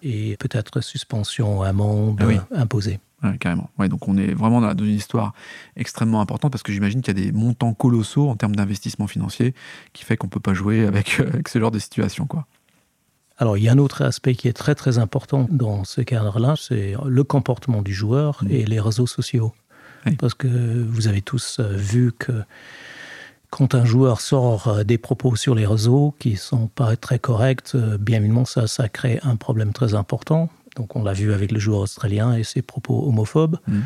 et 0.03 0.37
peut-être 0.39 0.81
suspension, 0.81 1.63
amende 1.63 2.21
ah 2.21 2.61
imposée. 2.61 3.01
carrément. 3.41 3.71
Ouais, 3.79 3.89
donc 3.89 4.09
on 4.09 4.17
est 4.17 4.35
vraiment 4.35 4.61
dans 4.61 4.85
une 4.85 4.95
histoire 4.95 5.33
extrêmement 5.77 6.21
importante 6.21 6.53
parce 6.53 6.63
que 6.63 6.73
j'imagine 6.73 7.03
qu'il 7.03 7.17
y 7.17 7.21
a 7.21 7.25
des 7.25 7.33
montants 7.33 7.75
colossaux 7.75 8.29
en 8.29 8.37
termes 8.37 8.57
d'investissement 8.57 9.07
financier 9.07 9.55
qui 9.93 10.05
fait 10.05 10.17
qu'on 10.17 10.27
ne 10.27 10.33
peut 10.33 10.41
pas 10.41 10.55
jouer 10.55 10.87
avec, 10.87 11.21
avec 11.21 11.49
ce 11.49 11.59
genre 11.59 11.71
de 11.71 11.79
situation. 11.79 12.27
Quoi. 12.27 12.47
Alors, 13.39 13.57
il 13.57 13.65
y 13.65 13.69
a 13.69 13.73
un 13.73 13.79
autre 13.79 14.03
aspect 14.03 14.35
qui 14.35 14.49
est 14.49 14.53
très 14.53 14.75
très 14.75 14.99
important 14.99 15.47
dans 15.51 15.85
ce 15.85 16.01
cadre-là, 16.01 16.55
c'est 16.57 16.95
le 17.05 17.25
comportement 17.25 17.83
du 17.83 17.93
joueur 17.93 18.43
mmh. 18.43 18.51
et 18.51 18.65
les 18.65 18.81
réseaux 18.81 19.07
sociaux. 19.07 19.53
Parce 20.19 20.35
que 20.35 20.49
vous 20.49 21.07
avez 21.07 21.23
tous 21.23 21.59
euh, 21.61 21.77
vu 21.77 22.13
que 22.13 22.33
quand 23.53 23.75
un 23.75 23.85
joueur 23.85 24.23
sort 24.23 24.69
euh, 24.69 24.83
des 24.83 24.97
propos 24.97 25.37
sur 25.37 25.55
les 25.55 25.67
réseaux 25.67 26.15
qui 26.19 26.33
ne 26.33 26.37
sont 26.37 26.69
pas 26.69 26.97
très 26.97 27.19
corrects, 27.19 27.75
euh, 27.75 27.99
bien 27.99 28.19
évidemment, 28.19 28.47
ça, 28.47 28.67
ça 28.67 28.89
crée 28.89 29.21
un 29.23 29.37
problème 29.37 29.75
très 29.75 29.95
important. 29.95 30.49
Donc, 30.77 30.97
on 30.97 31.05
l'a 31.05 31.13
vu 31.13 31.35
avec 31.35 31.53
le 31.53 31.61
joueur 31.61 31.81
australien 31.81 32.35
et 32.35 32.45
ses 32.45 32.63
propos 32.63 33.07
homophobes. 33.07 33.59
Mm. 33.69 33.81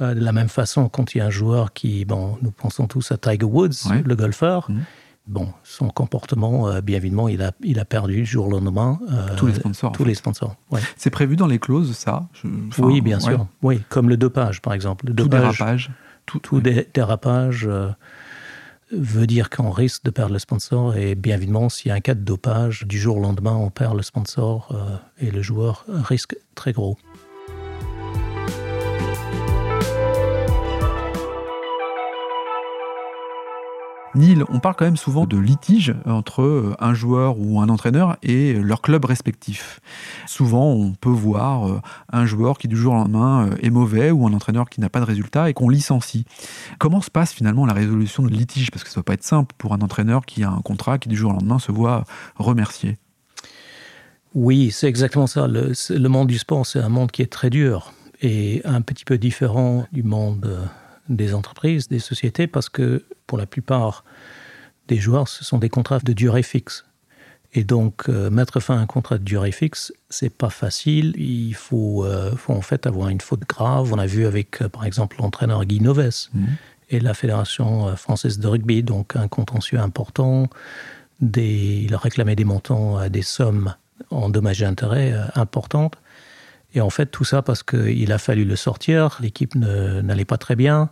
Euh, 0.00 0.14
de 0.14 0.20
la 0.20 0.32
même 0.32 0.48
façon, 0.48 0.88
quand 0.88 1.14
il 1.14 1.18
y 1.18 1.20
a 1.20 1.26
un 1.26 1.30
joueur 1.30 1.72
qui, 1.72 2.04
bon, 2.04 2.36
nous 2.42 2.50
pensons 2.50 2.88
tous 2.88 3.12
à 3.12 3.16
Tiger 3.16 3.44
Woods, 3.44 3.88
le 4.04 4.16
golfeur, 4.16 4.68
mm. 4.68 4.80
bon, 5.28 5.48
son 5.62 5.90
comportement, 5.90 6.80
bien 6.80 6.96
évidemment, 6.96 7.28
il 7.28 7.40
a, 7.40 7.52
il 7.62 7.78
a 7.78 7.84
perdu 7.84 8.16
du 8.16 8.26
jour 8.26 8.48
au 8.48 8.50
lendemain. 8.50 8.98
tous 9.36 9.46
les 9.46 9.54
sponsors. 9.54 9.92
Tous 9.92 10.04
les 10.04 10.16
sponsors. 10.16 10.56
C'est 10.96 11.10
prévu 11.10 11.36
dans 11.36 11.46
les 11.46 11.60
clauses, 11.60 11.96
ça 11.96 12.26
Oui, 12.78 13.00
bien 13.00 13.20
sûr. 13.20 13.46
Oui, 13.62 13.80
comme 13.90 14.08
le 14.08 14.16
dopage, 14.16 14.60
par 14.60 14.72
exemple. 14.72 15.06
Le 15.06 15.14
tout 15.14 15.28
dérapage. 15.28 15.92
Tout, 16.26 16.40
tout 16.40 16.60
dérapage 16.60 17.68
veut 18.96 19.26
dire 19.26 19.50
qu'on 19.50 19.70
risque 19.70 20.04
de 20.04 20.10
perdre 20.10 20.32
le 20.32 20.38
sponsor 20.38 20.96
et 20.96 21.14
bien 21.14 21.36
évidemment, 21.36 21.68
s'il 21.68 21.88
y 21.88 21.92
a 21.92 21.94
un 21.94 22.00
cas 22.00 22.14
de 22.14 22.20
dopage, 22.20 22.84
du 22.86 22.98
jour 22.98 23.18
au 23.18 23.20
lendemain, 23.20 23.54
on 23.54 23.70
perd 23.70 23.96
le 23.96 24.02
sponsor 24.02 24.68
euh, 24.72 24.96
et 25.18 25.30
le 25.30 25.42
joueur 25.42 25.84
risque 25.88 26.36
très 26.54 26.72
gros. 26.72 26.96
Neil, 34.14 34.44
on 34.48 34.60
parle 34.60 34.76
quand 34.76 34.84
même 34.84 34.96
souvent 34.96 35.26
de 35.26 35.36
litige 35.36 35.92
entre 36.06 36.42
euh, 36.42 36.76
un 36.78 36.94
joueur 36.94 37.36
ou 37.40 37.60
un 37.60 37.68
entraîneur 37.68 38.16
et 38.22 38.52
leur 38.54 38.80
club 38.80 39.04
respectif. 39.04 39.80
Souvent, 40.26 40.70
on 40.70 40.92
peut 40.92 41.08
voir 41.08 41.68
euh, 41.68 41.80
un 42.12 42.24
joueur 42.24 42.58
qui 42.58 42.68
du 42.68 42.76
jour 42.76 42.92
au 42.92 42.96
lendemain 42.96 43.48
euh, 43.48 43.56
est 43.60 43.70
mauvais 43.70 44.12
ou 44.12 44.24
un 44.24 44.32
entraîneur 44.32 44.70
qui 44.70 44.80
n'a 44.80 44.88
pas 44.88 45.00
de 45.00 45.04
résultat 45.04 45.50
et 45.50 45.52
qu'on 45.52 45.68
licencie. 45.68 46.26
Comment 46.78 47.00
se 47.00 47.10
passe 47.10 47.32
finalement 47.32 47.66
la 47.66 47.72
résolution 47.72 48.22
de 48.22 48.28
litige? 48.28 48.70
Parce 48.70 48.84
que 48.84 48.90
ça 48.90 48.94
ne 48.94 49.00
va 49.00 49.04
pas 49.04 49.14
être 49.14 49.24
simple 49.24 49.52
pour 49.58 49.72
un 49.72 49.80
entraîneur 49.80 50.24
qui 50.26 50.44
a 50.44 50.50
un 50.50 50.60
contrat 50.60 50.98
qui 50.98 51.08
du 51.08 51.16
jour 51.16 51.32
au 51.32 51.34
lendemain 51.34 51.58
se 51.58 51.72
voit 51.72 52.04
remercié. 52.36 52.98
Oui, 54.32 54.70
c'est 54.70 54.86
exactement 54.86 55.26
ça. 55.26 55.48
Le, 55.48 55.72
le, 55.90 56.08
monde 56.08 56.28
du 56.28 56.38
sport, 56.38 56.66
c'est 56.66 56.78
un 56.78 56.88
monde 56.88 57.10
qui 57.10 57.22
est 57.22 57.32
très 57.32 57.50
dur 57.50 57.92
et 58.22 58.62
un 58.64 58.80
petit 58.80 59.04
peu 59.04 59.18
différent 59.18 59.86
du 59.90 60.04
monde 60.04 60.68
des 61.08 61.34
entreprises, 61.34 61.88
des 61.88 61.98
sociétés, 61.98 62.46
parce 62.46 62.68
que 62.68 63.04
pour 63.26 63.38
la 63.38 63.46
plupart 63.46 64.04
des 64.88 64.96
joueurs, 64.96 65.28
ce 65.28 65.44
sont 65.44 65.58
des 65.58 65.68
contrats 65.68 65.98
de 65.98 66.12
durée 66.12 66.42
fixe. 66.42 66.84
Et 67.56 67.62
donc, 67.62 68.08
euh, 68.08 68.30
mettre 68.30 68.58
fin 68.58 68.76
à 68.76 68.80
un 68.80 68.86
contrat 68.86 69.16
de 69.16 69.22
durée 69.22 69.52
fixe, 69.52 69.92
c'est 70.10 70.30
pas 70.30 70.50
facile. 70.50 71.14
Il 71.16 71.54
faut, 71.54 72.04
euh, 72.04 72.34
faut, 72.36 72.52
en 72.52 72.60
fait 72.62 72.86
avoir 72.86 73.08
une 73.08 73.20
faute 73.20 73.48
grave. 73.48 73.92
On 73.92 73.98
a 73.98 74.06
vu 74.06 74.26
avec, 74.26 74.60
euh, 74.60 74.68
par 74.68 74.84
exemple, 74.84 75.16
l'entraîneur 75.20 75.64
Guy 75.64 75.80
Noves 75.80 76.28
mmh. 76.34 76.44
et 76.90 77.00
la 77.00 77.14
Fédération 77.14 77.94
française 77.96 78.40
de 78.40 78.48
rugby, 78.48 78.82
donc 78.82 79.14
un 79.14 79.28
contentieux 79.28 79.78
important. 79.78 80.48
Des, 81.20 81.84
il 81.86 81.94
a 81.94 81.98
réclamé 81.98 82.34
des 82.34 82.44
montants, 82.44 83.08
des 83.08 83.22
sommes 83.22 83.74
en 84.10 84.28
dommages 84.28 84.62
et 84.62 84.66
intérêts 84.66 85.14
importantes. 85.36 85.96
Et 86.74 86.80
en 86.80 86.90
fait, 86.90 87.06
tout 87.06 87.24
ça 87.24 87.42
parce 87.42 87.62
qu'il 87.62 88.12
a 88.12 88.18
fallu 88.18 88.44
le 88.44 88.56
sortir, 88.56 89.18
l'équipe 89.20 89.54
n'allait 89.54 90.24
pas 90.24 90.38
très 90.38 90.56
bien. 90.56 90.90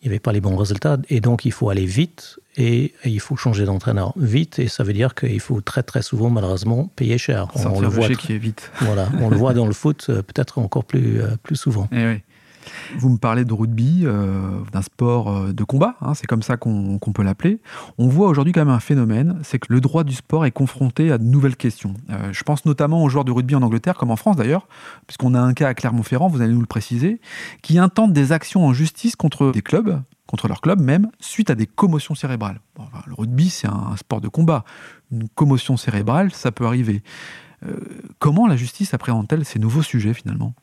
il 0.00 0.08
n'y 0.08 0.12
avait 0.12 0.20
pas 0.20 0.32
les 0.32 0.40
bons 0.40 0.56
résultats. 0.56 0.98
Et 1.10 1.20
donc, 1.20 1.44
il 1.44 1.52
faut 1.52 1.68
aller 1.68 1.84
vite 1.84 2.38
et, 2.56 2.94
il 3.04 3.20
faut 3.20 3.36
changer 3.36 3.64
d'entraîneur 3.64 4.14
vite. 4.16 4.58
Et 4.58 4.68
ça 4.68 4.84
veut 4.84 4.94
dire 4.94 5.14
qu'il 5.14 5.40
faut 5.40 5.60
très, 5.60 5.82
très 5.82 6.02
souvent, 6.02 6.30
malheureusement, 6.30 6.90
payer 6.96 7.18
cher. 7.18 7.48
on, 7.54 7.80
le 7.80 7.88
voit 7.88 8.08
qui 8.08 8.32
est 8.32 8.38
vite. 8.38 8.70
Voilà, 8.80 9.08
on 9.20 9.28
le 9.28 9.36
voit 9.36 9.54
dans 9.54 9.66
le 9.66 9.74
foot 9.74 10.06
euh, 10.08 10.22
peut-être 10.22 10.58
encore 10.58 10.84
plus, 10.84 11.20
euh, 11.20 11.36
plus 11.42 11.56
souvent. 11.56 11.84
Et 11.92 12.00
eh 12.00 12.06
oui. 12.06 12.22
Vous 12.96 13.08
me 13.08 13.18
parlez 13.18 13.44
de 13.44 13.52
rugby, 13.52 14.02
euh, 14.04 14.60
d'un 14.72 14.82
sport 14.82 15.28
euh, 15.28 15.52
de 15.52 15.64
combat, 15.64 15.96
hein, 16.00 16.14
c'est 16.14 16.26
comme 16.26 16.42
ça 16.42 16.56
qu'on 16.56 16.98
peut 16.98 17.22
l'appeler. 17.22 17.60
On 17.98 18.08
voit 18.08 18.28
aujourd'hui 18.28 18.52
quand 18.52 18.60
même 18.60 18.74
un 18.74 18.80
phénomène, 18.80 19.38
c'est 19.42 19.58
que 19.58 19.72
le 19.72 19.80
droit 19.80 20.04
du 20.04 20.14
sport 20.14 20.44
est 20.46 20.50
confronté 20.50 21.10
à 21.10 21.18
de 21.18 21.24
nouvelles 21.24 21.56
questions. 21.56 21.94
Euh, 22.10 22.32
je 22.32 22.42
pense 22.42 22.64
notamment 22.64 23.02
aux 23.02 23.08
joueurs 23.08 23.24
de 23.24 23.32
rugby 23.32 23.54
en 23.54 23.62
Angleterre, 23.62 23.96
comme 23.96 24.10
en 24.10 24.16
France 24.16 24.36
d'ailleurs, 24.36 24.68
puisqu'on 25.06 25.34
a 25.34 25.40
un 25.40 25.54
cas 25.54 25.68
à 25.68 25.74
Clermont-Ferrand, 25.74 26.28
vous 26.28 26.42
allez 26.42 26.52
nous 26.52 26.60
le 26.60 26.66
préciser, 26.66 27.20
qui 27.62 27.78
intentent 27.78 28.12
des 28.12 28.32
actions 28.32 28.64
en 28.66 28.72
justice 28.72 29.16
contre 29.16 29.52
des 29.52 29.62
clubs, 29.62 30.00
contre 30.26 30.48
leur 30.48 30.60
club 30.60 30.80
même, 30.80 31.10
suite 31.20 31.50
à 31.50 31.54
des 31.54 31.66
commotions 31.66 32.14
cérébrales. 32.14 32.60
le 33.06 33.14
rugby, 33.14 33.50
c'est 33.50 33.68
un, 33.68 33.96
sport 33.96 34.20
de 34.20 34.28
combat. 34.28 34.64
Une 35.10 35.28
commotion 35.28 35.76
cérébrale, 35.76 36.32
ça 36.32 36.52
peut 36.52 36.66
arriver. 36.66 37.02
comment 38.18 38.46
la 38.46 38.56
justice 38.56 38.94
appréhende-t-elle 38.94 39.44
ces 39.44 39.58
nouveaux 39.58 39.82
sujets 39.82 40.14
finalement? 40.14 40.54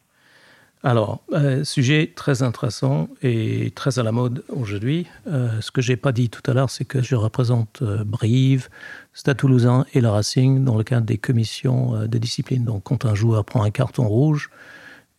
Alors, 0.81 1.21
euh, 1.33 1.65
sujet 1.65 2.13
très 2.15 2.41
intéressant 2.41 3.09
et 3.21 3.71
très 3.75 3.99
à 3.99 4.03
la 4.03 4.13
mode 4.13 4.45
aujourd'hui. 4.47 5.07
Euh, 5.27 5.59
ce 5.59 5.71
que 5.71 5.81
j'ai 5.81 5.97
pas 5.97 6.13
dit 6.13 6.29
tout 6.29 6.49
à 6.49 6.53
l'heure, 6.53 6.69
c'est 6.69 6.85
que 6.85 7.01
je 7.01 7.15
représente 7.15 7.81
euh, 7.81 8.05
Brive, 8.05 8.69
Stade 9.13 9.35
Toulousain 9.35 9.85
et 9.93 9.99
le 9.99 10.07
Racing 10.07 10.63
dans 10.63 10.77
le 10.77 10.85
cadre 10.85 11.05
des 11.05 11.17
commissions 11.17 12.07
de 12.07 12.17
discipline. 12.17 12.63
Donc, 12.63 12.83
quand 12.83 13.03
un 13.03 13.13
joueur 13.13 13.43
prend 13.43 13.63
un 13.63 13.71
carton 13.71 14.07
rouge, 14.07 14.49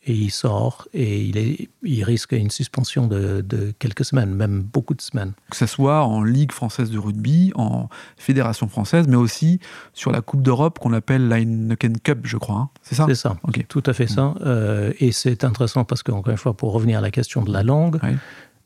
et 0.07 0.15
il 0.15 0.31
sort 0.31 0.89
et 0.95 1.23
il, 1.23 1.37
est, 1.37 1.69
il 1.83 2.03
risque 2.05 2.33
une 2.33 2.51
suspension 2.51 3.07
de, 3.07 3.45
quelques 3.79 4.05
semaines, 4.05 4.35
même 4.35 4.63
beaucoup 4.63 4.95
de 4.95 5.03
semaines. 5.03 5.33
Que 5.51 5.57
ce 5.57 5.67
soit 5.67 6.05
en 6.05 6.23
Ligue 6.23 6.53
française 6.53 6.91
de 6.91 6.99
rugby, 6.99 7.53
en 7.55 7.89
Fédération 8.17 8.67
française, 8.69 9.07
mais 9.09 9.17
aussi 9.17 9.61
sur 9.93 10.11
la 10.11 10.23
Coupe 10.23 10.43
d'Europe 10.43 10.79
qu'on 10.79 10.95
appelle 10.95 11.29
la 11.29 11.39
Heineken 11.39 11.99
Cup, 12.01 12.21
je 12.25 12.39
crois. 12.39 12.57
Hein. 12.57 12.71
C'est 12.83 12.95
ça? 12.95 13.05
C'est 13.09 13.15
ça, 13.15 13.37
tout 13.69 13.83
à 13.85 13.93
fait 13.93 14.07
ça. 14.07 14.29
Mm. 14.29 14.39
Euh, 14.47 14.93
et 15.01 15.13
c'est 15.13 15.45
intéressant 15.45 15.85
parce 15.85 16.03
qu'encore 16.03 16.31
une 16.31 16.39
fois, 16.39 16.55
pour 16.55 16.73
revenir 16.73 16.99
à 16.99 17.03
la 17.03 17.11
question 17.11 17.43
de 17.43 17.53
la 17.53 17.63
langue, 17.63 18.01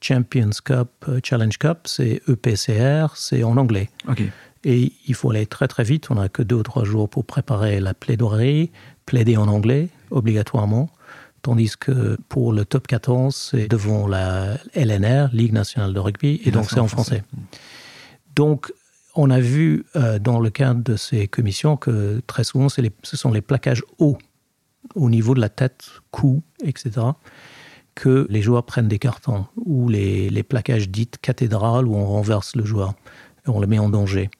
Champions 0.00 0.50
Cup, 0.64 0.88
euh, 1.08 1.20
Challenge 1.22 1.56
Cup, 1.58 1.78
c'est 1.84 2.22
EPCR, 2.28 3.16
c'est 3.16 3.42
en 3.42 3.56
anglais. 3.56 3.90
Et 4.66 4.92
il 5.06 5.14
faut 5.14 5.30
aller 5.30 5.46
très 5.46 5.68
très 5.68 5.84
vite, 5.84 6.10
on 6.10 6.14
n'a 6.14 6.28
que 6.28 6.42
deux 6.42 6.56
ou 6.56 6.62
trois 6.62 6.84
jours 6.84 7.08
pour 7.08 7.24
préparer 7.24 7.80
la 7.80 7.92
plaidoirie, 7.92 8.70
plaider 9.04 9.36
en 9.36 9.48
anglais, 9.48 9.88
obligatoirement. 10.10 10.90
Tandis 11.44 11.72
que 11.78 12.16
pour 12.30 12.54
le 12.54 12.64
top 12.64 12.86
14, 12.86 13.36
c'est 13.36 13.68
devant 13.68 14.08
la 14.08 14.56
LNR, 14.72 15.28
Ligue 15.34 15.52
nationale 15.52 15.92
de 15.92 15.98
rugby, 15.98 16.40
et, 16.42 16.50
donc 16.50 16.70
c'est 16.70 16.80
en 16.80 16.88
français. 16.88 17.22
Donc, 18.34 18.72
on 19.14 19.28
a 19.28 19.40
vu 19.40 19.84
euh, 19.94 20.18
dans 20.18 20.40
le 20.40 20.48
cadre 20.48 20.82
de 20.82 20.96
ces 20.96 21.28
commissions 21.28 21.76
que 21.76 22.22
très 22.26 22.44
souvent, 22.44 22.68
les, 22.78 22.90
ce 23.02 23.18
sont 23.18 23.30
les 23.30 23.42
plaquages 23.42 23.82
hauts, 23.98 24.16
au 24.94 25.10
niveau 25.10 25.34
de 25.34 25.40
la 25.42 25.50
tête, 25.50 25.84
cou, 26.10 26.42
etc., 26.64 27.08
que 27.94 28.26
les 28.30 28.40
joueurs 28.40 28.64
prennent 28.64 28.88
des 28.88 28.98
cartons, 28.98 29.44
ou 29.66 29.90
les, 29.90 30.30
les 30.30 30.42
plaquages 30.44 30.88
dits 30.88 31.10
cathédrales, 31.20 31.86
où 31.86 31.94
on 31.94 32.06
renverse 32.06 32.56
le 32.56 32.64
joueur, 32.64 32.94
et 33.46 33.50
on 33.50 33.60
le 33.60 33.66
met 33.66 33.78
en 33.78 33.90
danger. 33.90 34.30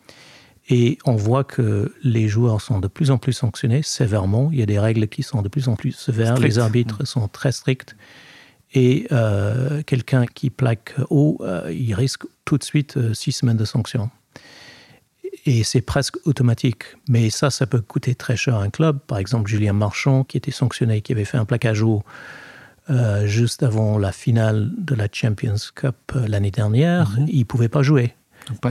Et 0.68 0.98
on 1.04 1.14
voit 1.14 1.44
que 1.44 1.92
les 2.02 2.26
joueurs 2.26 2.60
sont 2.60 2.78
de 2.78 2.88
plus 2.88 3.10
en 3.10 3.18
plus 3.18 3.34
sanctionnés 3.34 3.82
sévèrement. 3.82 4.48
Il 4.50 4.58
y 4.58 4.62
a 4.62 4.66
des 4.66 4.78
règles 4.78 5.08
qui 5.08 5.22
sont 5.22 5.42
de 5.42 5.48
plus 5.48 5.68
en 5.68 5.76
plus 5.76 5.92
sévères. 5.92 6.38
Les 6.38 6.58
arbitres 6.58 7.02
mm. 7.02 7.06
sont 7.06 7.28
très 7.28 7.52
stricts. 7.52 7.94
Et 8.72 9.06
euh, 9.12 9.82
quelqu'un 9.82 10.26
qui 10.26 10.50
plaque 10.50 10.94
haut, 11.10 11.38
euh, 11.42 11.70
il 11.72 11.94
risque 11.94 12.24
tout 12.44 12.58
de 12.58 12.64
suite 12.64 12.96
euh, 12.96 13.14
six 13.14 13.32
semaines 13.32 13.58
de 13.58 13.64
sanction. 13.64 14.10
Et 15.46 15.64
c'est 15.64 15.82
presque 15.82 16.16
automatique. 16.24 16.84
Mais 17.08 17.28
ça, 17.28 17.50
ça 17.50 17.66
peut 17.66 17.82
coûter 17.82 18.14
très 18.14 18.36
cher 18.36 18.56
à 18.56 18.62
un 18.62 18.70
club. 18.70 18.98
Par 19.06 19.18
exemple, 19.18 19.50
Julien 19.50 19.74
Marchand, 19.74 20.24
qui 20.24 20.38
était 20.38 20.50
sanctionné, 20.50 21.02
qui 21.02 21.12
avait 21.12 21.26
fait 21.26 21.36
un 21.38 21.44
plaquage 21.44 21.82
haut 21.82 22.02
juste 23.24 23.62
avant 23.62 23.96
la 23.96 24.12
finale 24.12 24.70
de 24.76 24.94
la 24.94 25.08
Champions 25.10 25.56
Cup 25.74 26.12
l'année 26.28 26.50
dernière, 26.50 27.12
mm-hmm. 27.12 27.28
il 27.28 27.38
ne 27.38 27.44
pouvait 27.44 27.70
pas 27.70 27.82
jouer 27.82 28.14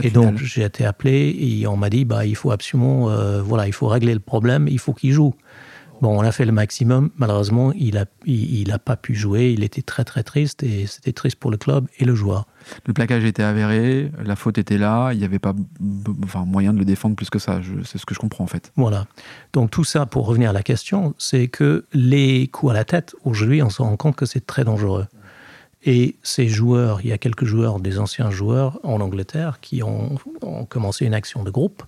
et 0.02 0.10
donc 0.10 0.38
j'ai 0.38 0.62
été 0.62 0.84
appelé 0.84 1.36
et 1.38 1.66
on 1.66 1.76
m'a 1.76 1.90
dit 1.90 2.04
bah 2.04 2.24
il 2.24 2.36
faut 2.36 2.50
absolument 2.50 3.10
euh, 3.10 3.42
voilà 3.42 3.66
il 3.66 3.72
faut 3.72 3.88
régler 3.88 4.14
le 4.14 4.20
problème, 4.20 4.68
il 4.68 4.78
faut 4.78 4.92
qu'il 4.92 5.12
joue. 5.12 5.34
Bon, 6.02 6.18
on 6.18 6.22
a 6.22 6.32
fait 6.32 6.44
le 6.44 6.52
maximum. 6.52 7.10
Malheureusement, 7.16 7.72
il 7.72 7.94
n'a 7.94 8.04
il, 8.26 8.70
a 8.72 8.78
pas 8.78 8.96
pu 8.96 9.14
jouer. 9.14 9.52
Il 9.56 9.62
était 9.62 9.82
très 9.82 10.04
très 10.04 10.22
triste 10.22 10.62
et 10.62 10.86
c'était 10.86 11.12
triste 11.12 11.36
pour 11.36 11.50
le 11.50 11.56
club 11.56 11.86
et 11.98 12.04
le 12.04 12.14
joueur. 12.14 12.46
Le 12.86 12.92
plaquage 12.92 13.24
était 13.24 13.42
avéré, 13.42 14.10
la 14.22 14.36
faute 14.36 14.58
était 14.58 14.78
là, 14.78 15.12
il 15.12 15.18
n'y 15.18 15.24
avait 15.24 15.38
pas 15.38 15.54
enfin, 16.24 16.44
moyen 16.44 16.72
de 16.72 16.78
le 16.78 16.84
défendre 16.84 17.14
plus 17.14 17.30
que 17.30 17.38
ça. 17.38 17.60
C'est 17.84 17.98
ce 17.98 18.06
que 18.06 18.14
je 18.14 18.18
comprends 18.18 18.44
en 18.44 18.48
fait. 18.48 18.72
Voilà. 18.76 19.06
Donc 19.52 19.70
tout 19.70 19.84
ça, 19.84 20.06
pour 20.06 20.26
revenir 20.26 20.50
à 20.50 20.52
la 20.52 20.62
question, 20.62 21.14
c'est 21.18 21.48
que 21.48 21.86
les 21.92 22.48
coups 22.48 22.72
à 22.72 22.74
la 22.74 22.84
tête, 22.84 23.14
aujourd'hui, 23.24 23.62
on 23.62 23.70
se 23.70 23.80
rend 23.80 23.96
compte 23.96 24.16
que 24.16 24.26
c'est 24.26 24.46
très 24.46 24.64
dangereux. 24.64 25.06
Et 25.84 26.16
ces 26.22 26.48
joueurs, 26.48 27.00
il 27.02 27.08
y 27.08 27.12
a 27.12 27.18
quelques 27.18 27.44
joueurs, 27.44 27.78
des 27.78 27.98
anciens 27.98 28.30
joueurs 28.30 28.80
en 28.82 29.00
Angleterre, 29.00 29.60
qui 29.60 29.82
ont, 29.82 30.16
commencé 30.68 31.04
une 31.04 31.14
action 31.14 31.44
de 31.44 31.50
groupe. 31.50 31.82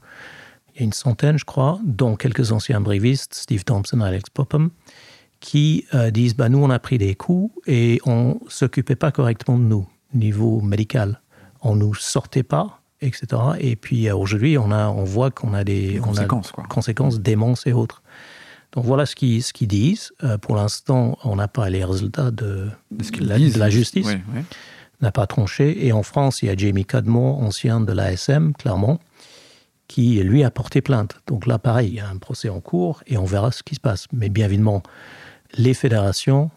Il 0.74 0.80
y 0.80 0.82
a 0.82 0.84
une 0.84 0.92
centaine, 0.92 1.38
je 1.38 1.46
crois, 1.46 1.80
dont 1.84 2.16
quelques 2.16 2.52
anciens 2.52 2.80
brivistes, 2.82 3.34
Steve 3.34 3.64
Thompson, 3.64 4.00
Alex 4.02 4.28
Popham, 4.28 4.70
qui 5.40 5.86
euh, 5.94 6.10
disent 6.10 6.36
bah, 6.36 6.50
Nous, 6.50 6.58
on 6.58 6.68
a 6.68 6.78
pris 6.78 6.98
des 6.98 7.14
coups 7.14 7.54
et 7.66 8.00
on 8.04 8.38
ne 8.44 8.50
s'occupait 8.50 8.96
pas 8.96 9.10
correctement 9.10 9.58
de 9.58 9.64
nous, 9.64 9.88
niveau 10.12 10.60
médical. 10.60 11.22
On 11.62 11.74
ne 11.74 11.80
nous 11.80 11.94
sortait 11.94 12.42
pas, 12.42 12.82
etc. 13.00 13.26
Et 13.58 13.76
puis 13.76 14.08
euh, 14.08 14.16
aujourd'hui, 14.16 14.58
on, 14.58 14.70
on 14.70 15.04
voit 15.04 15.30
qu'on 15.30 15.54
a 15.54 15.64
des, 15.64 15.98
conséquences, 16.02 16.52
conséquences, 16.68 17.20
démence 17.20 17.66
et 17.66 17.72
autres. 17.72 18.02
Donc 18.76 18.84
voilà 18.84 19.06
ce 19.06 19.16
qu'ils 19.16 19.68
disent. 19.68 20.12
Euh, 20.22 20.36
pour 20.36 20.54
l'instant, 20.54 21.18
on 21.24 21.36
n'a 21.36 21.48
pas 21.48 21.70
les 21.70 21.82
résultats 21.82 22.30
de, 22.30 22.68
la, 23.20 23.70
justice. 23.70 24.06
On 24.06 25.04
n'a 25.04 25.10
pas 25.10 25.26
tranché. 25.26 25.86
Et 25.86 25.92
en 25.92 26.02
France, 26.02 26.42
il 26.42 26.46
y 26.46 26.50
a 26.50 26.56
Jamie 26.56 26.84
Cadmore, 26.84 27.42
ancien 27.42 27.80
de 27.80 27.90
l'ASM, 27.92 28.52
clairement, 28.52 29.00
qui 29.88 30.22
lui 30.22 30.44
a 30.44 30.50
porté 30.50 30.82
plainte. 30.82 31.16
Donc 31.26 31.46
là, 31.46 31.58
pareil, 31.58 31.88
il 31.88 31.94
y 31.94 32.00
a 32.00 32.08
un 32.08 32.18
procès 32.18 32.50
en 32.50 32.60
cours 32.60 33.02
et 33.06 33.16
on 33.16 33.24
verra 33.24 33.50
ce 33.50 33.62
qui 33.62 33.74
se 33.74 33.80
passe. 33.80 34.08
Mais 34.12 34.28
bien 34.28 34.44
évidemment, 34.44 34.82
les 35.56 35.72
fédérations, 35.72 36.50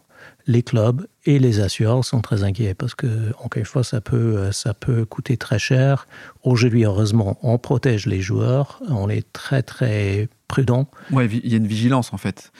les 0.50 0.62
clubs 0.62 1.06
et 1.26 1.38
les 1.38 1.60
assureurs 1.60 2.04
sont 2.04 2.20
très 2.20 2.42
inquiets 2.42 2.74
parce 2.74 2.94
que, 2.94 3.32
encore 3.38 3.58
une 3.58 3.64
fois, 3.64 3.84
ça 3.84 4.00
peut, 4.00 4.50
ça 4.50 4.74
peut 4.74 5.04
coûter 5.04 5.36
très 5.36 5.58
cher. 5.58 6.08
Aujourd'hui, 6.42 6.84
heureusement, 6.84 7.38
on 7.42 7.56
protège 7.56 8.06
les 8.06 8.20
joueurs. 8.20 8.82
On 8.88 9.08
est 9.08 9.32
très, 9.32 9.62
très 9.62 10.28
prudent. 10.48 10.88
Ouais, 11.12 11.26
il 11.26 11.48
y 11.48 11.54
a 11.54 11.58
une 11.58 11.68
vigilance 11.68 12.12
en 12.12 12.16
fait. 12.16 12.50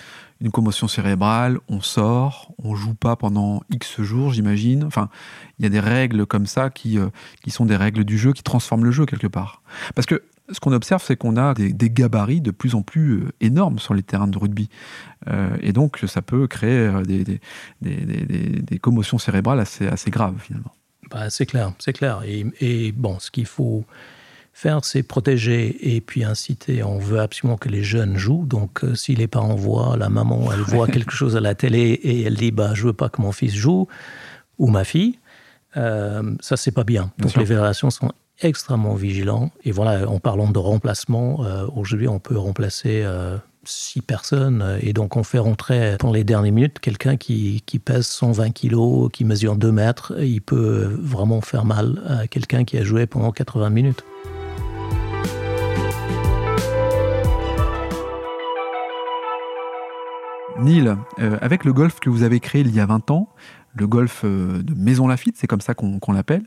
Une 0.41 0.51
commotion 0.51 0.89
cérébrale, 0.89 1.59
on 1.69 1.81
sort, 1.81 2.53
on 2.63 2.75
joue 2.75 2.95
pas 2.95 3.17
pendant 3.17 3.63
X 3.71 4.01
jours, 4.01 4.33
j'imagine. 4.33 4.85
Enfin, 4.85 5.11
il 5.59 5.65
y 5.65 5.67
a 5.67 5.69
des 5.69 5.81
règles 5.81 6.25
comme 6.25 6.47
ça 6.47 6.71
qui, 6.71 6.99
euh, 6.99 7.09
qui 7.43 7.51
sont 7.51 7.67
des 7.67 7.77
règles 7.77 8.05
du 8.05 8.17
jeu 8.17 8.33
qui 8.33 8.43
transforment 8.43 8.85
le 8.85 8.93
jeu 8.93 9.05
quelque 9.05 9.27
part. 9.27 9.63
Parce 9.95 10.07
que 10.07 10.23
ce 10.53 10.61
qu'on 10.61 10.73
observe, 10.73 11.03
c'est 11.05 11.17
qu'on 11.17 11.37
a 11.37 11.55
des, 11.55 11.91
gabarits 11.91 12.41
de 12.41 12.51
plus 12.51 12.75
en 12.75 12.83
plus 12.83 13.13
euh, 13.13 13.33
énormes 13.41 13.79
sur 13.79 13.95
les 13.95 14.03
terrains 14.03 14.29
de 14.29 14.39
rugby. 14.39 14.69
Euh, 15.29 15.57
et 15.61 15.73
donc, 15.73 16.03
ça 16.07 16.23
peut 16.23 16.47
créer 16.47 16.91
des, 17.05 17.25
des, 17.25 17.41
des 17.83 18.79
commotions 18.79 19.19
cérébrales 19.19 19.61
assez, 19.61 19.87
assez 19.87 20.11
graves, 20.11 20.39
finalement. 20.41 20.73
Bah, 21.11 21.29
c'est 21.29 21.47
clair, 21.47 21.73
c'est 21.79 21.93
clair. 21.93 22.23
Et, 22.25 22.47
et, 22.61 22.93
bon, 22.93 23.19
ce 23.19 23.31
qu'il 23.31 23.47
faut 23.47 23.85
faire, 24.53 24.85
c'est 24.85 25.03
protéger 25.03 25.95
et 25.95 26.01
puis 26.01 26.25
inciter. 26.25 26.83
On 26.83 26.99
veut 26.99 27.21
absolument 27.21 27.57
que 27.57 27.69
les 27.69 27.83
jeunes 27.83 28.17
jouent. 28.17 28.47
Donc, 28.47 28.85
euh, 28.85 28.95
si 28.95 29.15
les 29.15 29.27
parents 29.27 29.57
voient, 29.57 29.97
la 29.97 30.09
maman, 30.09 30.53
elle 30.53 30.61
voit 30.61 30.87
quelque 30.87 31.13
chose 31.13 31.37
à 31.37 31.41
la 31.41 31.55
télé 31.55 31.81
et 31.81 32.23
elle 32.23 32.35
dit 32.35 32.53
bah, 32.53 32.75
Je 32.75 32.85
veux 32.85 32.93
pas 32.93 33.09
que 33.09 33.21
mon 33.21 33.33
fils 33.33 33.55
joue 33.55 33.89
ou 34.59 34.69
ma 34.69 34.85
fille, 34.85 35.19
euh, 35.77 36.35
ça, 36.41 36.57
c'est 36.57 36.73
pas 36.73 36.85
bien. 36.85 37.13
Donc, 37.19 37.35
les 37.37 37.47
fédérations 37.47 37.91
sont 37.91 38.13
extrêmement 38.43 38.95
vigilants. 38.95 39.51
Et 39.65 39.73
voilà, 39.73 40.09
en 40.09 40.19
parlant 40.19 40.51
de 40.51 40.59
remplacement, 40.59 41.45
euh, 41.45 41.67
aujourd'hui, 41.75 42.09
on 42.09 42.19
peut 42.19 42.39
remplacer. 42.39 43.03
Euh, 43.05 43.37
six 43.63 44.01
personnes 44.01 44.79
et 44.81 44.95
donc 44.95 45.19
on 45.19 45.23
fait 45.23 45.39
rentrer 45.39 45.97
dans 45.99 46.11
les 46.11 46.25
dernières 46.25 46.51
minutes 46.51 46.79
quelqu'un 46.79 47.19
qui, 47.19 47.63
qui, 47.67 47.79
pèse 47.79 48.07
120 48.07 48.53
kilos, 48.53 49.11
qui 49.13 49.27
mesure 49.27 49.55
2 49.55 49.71
mètres, 49.71 50.15
il 50.19 50.41
peut 50.41 50.99
vraiment 50.99 51.43
faire 51.43 51.67
mal 51.67 52.03
à 52.09 52.27
quelqu'un 52.27 52.65
qui 52.65 52.79
a 52.79 52.85
joué 52.85 53.05
pendant 53.05 53.33
80 53.33 53.69
minutes. 53.69 54.03
Neil, 60.61 60.95
euh, 61.19 61.39
avec 61.41 61.65
le 61.65 61.73
golf 61.73 62.01
que 62.01 62.11
vous 62.11 62.23
avez 62.23 62.39
créé 62.39 62.61
il 62.61 62.75
y 62.75 62.81
a 62.81 62.87
20 62.87 63.11
ans, 63.11 63.29
le 63.75 63.87
golf 63.87 64.23
euh, 64.25 64.63
de 64.63 64.75
Maison 64.75 65.07
Lafitte, 65.07 65.37
c'est 65.39 65.47
comme 65.47 65.61
ça 65.61 65.75
qu'on 65.75 66.13
l'appelle, 66.13 66.43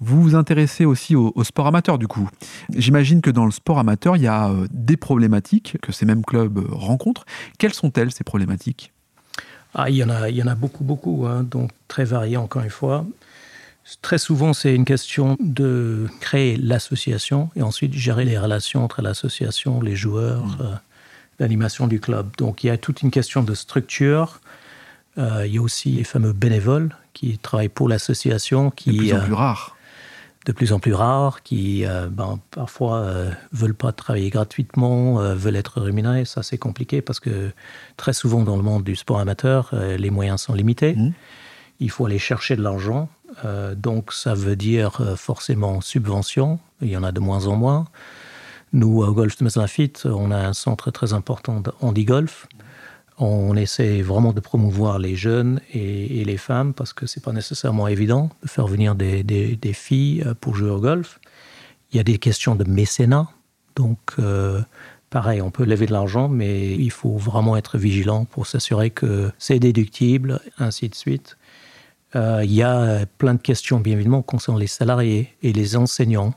vous 0.00 0.22
vous 0.22 0.34
intéressez 0.34 0.84
aussi 0.84 1.14
au, 1.14 1.32
sport 1.44 1.66
amateur 1.66 1.98
du 1.98 2.08
coup. 2.08 2.28
J'imagine 2.74 3.20
que 3.20 3.30
dans 3.30 3.44
le 3.44 3.52
sport 3.52 3.78
amateur, 3.78 4.16
il 4.16 4.22
y 4.22 4.26
a 4.26 4.48
euh, 4.48 4.66
des 4.70 4.96
problématiques 4.96 5.78
que 5.82 5.92
ces 5.92 6.06
mêmes 6.06 6.24
clubs 6.24 6.66
rencontrent. 6.70 7.24
Quelles 7.58 7.74
sont-elles 7.74 8.12
ces 8.12 8.24
problématiques? 8.24 8.92
Ah, 9.74 9.90
il, 9.90 9.96
y 9.96 10.04
en 10.04 10.10
a, 10.10 10.28
il 10.28 10.36
y 10.36 10.42
en 10.42 10.46
a 10.46 10.54
beaucoup, 10.54 10.84
beaucoup, 10.84 11.26
hein, 11.26 11.42
donc 11.42 11.70
très 11.88 12.04
variées 12.04 12.36
encore 12.36 12.62
une 12.62 12.70
fois. 12.70 13.04
Très 14.00 14.18
souvent, 14.18 14.54
c'est 14.54 14.74
une 14.74 14.84
question 14.84 15.36
de 15.40 16.08
créer 16.20 16.56
l'association 16.56 17.50
et 17.54 17.62
ensuite 17.62 17.92
gérer 17.92 18.24
les 18.24 18.38
relations 18.38 18.82
entre 18.82 19.02
l'association, 19.02 19.80
les 19.82 19.94
joueurs, 19.94 20.46
mmh. 20.46 20.56
euh, 20.60 20.74
l'animation 21.38 21.86
du 21.86 22.00
club. 22.00 22.30
Donc 22.38 22.64
il 22.64 22.68
y 22.68 22.70
a 22.70 22.78
toute 22.78 23.02
une 23.02 23.10
question 23.10 23.42
de 23.42 23.54
structure. 23.54 24.40
Euh, 25.18 25.46
il 25.46 25.54
y 25.54 25.58
a 25.58 25.62
aussi 25.62 25.90
les 25.90 26.04
fameux 26.04 26.32
bénévoles 26.32 26.94
qui 27.12 27.38
travaillent 27.38 27.68
pour 27.68 27.88
l'association. 27.88 28.70
Qui, 28.70 28.90
de 28.90 28.98
plus 28.98 29.12
en 29.14 29.20
plus 29.20 29.32
rares. 29.32 29.76
De 30.46 30.52
plus 30.52 30.72
en 30.72 30.78
plus 30.78 30.92
rares, 30.92 31.42
qui 31.42 31.86
ben, 32.10 32.38
parfois 32.50 33.10
veulent 33.52 33.74
pas 33.74 33.92
travailler 33.92 34.28
gratuitement, 34.28 35.14
veulent 35.34 35.56
être 35.56 35.80
rémunérés. 35.80 36.26
Ça, 36.26 36.42
c'est 36.42 36.58
compliqué 36.58 37.00
parce 37.00 37.18
que 37.18 37.50
très 37.96 38.12
souvent 38.12 38.42
dans 38.42 38.58
le 38.58 38.62
monde 38.62 38.84
du 38.84 38.94
sport 38.94 39.20
amateur, 39.20 39.74
les 39.74 40.10
moyens 40.10 40.42
sont 40.42 40.52
limités. 40.52 40.96
Mmh. 40.96 41.12
Il 41.80 41.90
faut 41.90 42.04
aller 42.04 42.18
chercher 42.18 42.56
de 42.56 42.62
l'argent 42.62 43.08
euh, 43.44 43.74
donc 43.74 44.12
ça 44.12 44.34
veut 44.34 44.56
dire 44.56 45.00
euh, 45.00 45.16
forcément 45.16 45.80
subvention, 45.80 46.58
il 46.80 46.88
y 46.88 46.96
en 46.96 47.02
a 47.02 47.12
de 47.12 47.20
moins 47.20 47.46
en 47.46 47.56
moins. 47.56 47.86
Nous, 48.72 49.02
au 49.02 49.12
Golf 49.12 49.38
de 49.38 49.44
Meslafit, 49.44 49.92
on 50.04 50.30
a 50.30 50.36
un 50.36 50.52
centre 50.52 50.90
très 50.90 51.12
important 51.12 51.60
de 51.60 51.72
handi-golf. 51.80 52.48
On 53.18 53.54
essaie 53.56 54.02
vraiment 54.02 54.32
de 54.32 54.40
promouvoir 54.40 54.98
les 54.98 55.14
jeunes 55.14 55.60
et, 55.72 56.24
les 56.24 56.36
femmes 56.36 56.74
parce 56.74 56.92
que 56.92 57.06
c'est 57.06 57.22
pas 57.22 57.32
nécessairement 57.32 57.86
évident 57.86 58.30
de 58.42 58.48
faire 58.48 58.66
venir 58.66 58.94
des, 58.94 59.72
filles 59.72 60.22
euh, 60.26 60.34
pour 60.34 60.56
jouer 60.56 60.70
au 60.70 60.80
golf. 60.80 61.20
Il 61.92 61.96
y 61.96 62.00
a 62.00 62.04
des 62.04 62.18
questions 62.18 62.56
de 62.56 62.64
mécénat. 62.64 63.28
Donc, 63.76 64.16
pareil, 65.10 65.40
on 65.40 65.52
peut 65.52 65.64
lever 65.64 65.86
de 65.86 65.92
l'argent, 65.92 66.28
mais 66.28 66.74
il 66.74 66.90
faut 66.90 67.16
vraiment 67.16 67.56
être 67.56 67.78
vigilant 67.78 68.24
pour 68.24 68.48
s'assurer 68.48 68.90
que 68.90 69.30
c'est 69.38 69.60
déductible, 69.60 70.40
ainsi 70.58 70.88
de 70.88 70.94
suite. 70.94 71.36
Euh, 72.16 72.42
il 72.44 72.52
y 72.52 72.62
a 72.62 73.06
plein 73.18 73.34
de 73.34 73.40
questions, 73.40 73.80
bien 73.80 73.94
évidemment, 73.94 74.22
concernant 74.22 74.58
les 74.58 74.66
salariés 74.66 75.34
et 75.42 75.52
les 75.52 75.76
enseignants. 75.76 76.34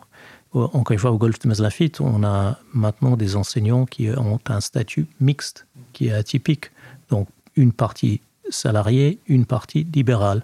Encore 0.53 0.93
une 0.93 0.99
fois, 0.99 1.11
au 1.11 1.17
Golfe 1.17 1.39
de 1.39 1.47
Meslafit, 1.49 1.91
on 1.99 2.23
a 2.23 2.57
maintenant 2.73 3.17
des 3.17 3.35
enseignants 3.35 3.85
qui 3.85 4.09
ont 4.09 4.39
un 4.47 4.61
statut 4.61 5.07
mixte, 5.19 5.67
qui 5.93 6.07
est 6.07 6.13
atypique. 6.13 6.71
Donc, 7.09 7.27
une 7.55 7.73
partie 7.73 8.21
salariée, 8.49 9.19
une 9.27 9.45
partie 9.45 9.83
libérale. 9.83 10.43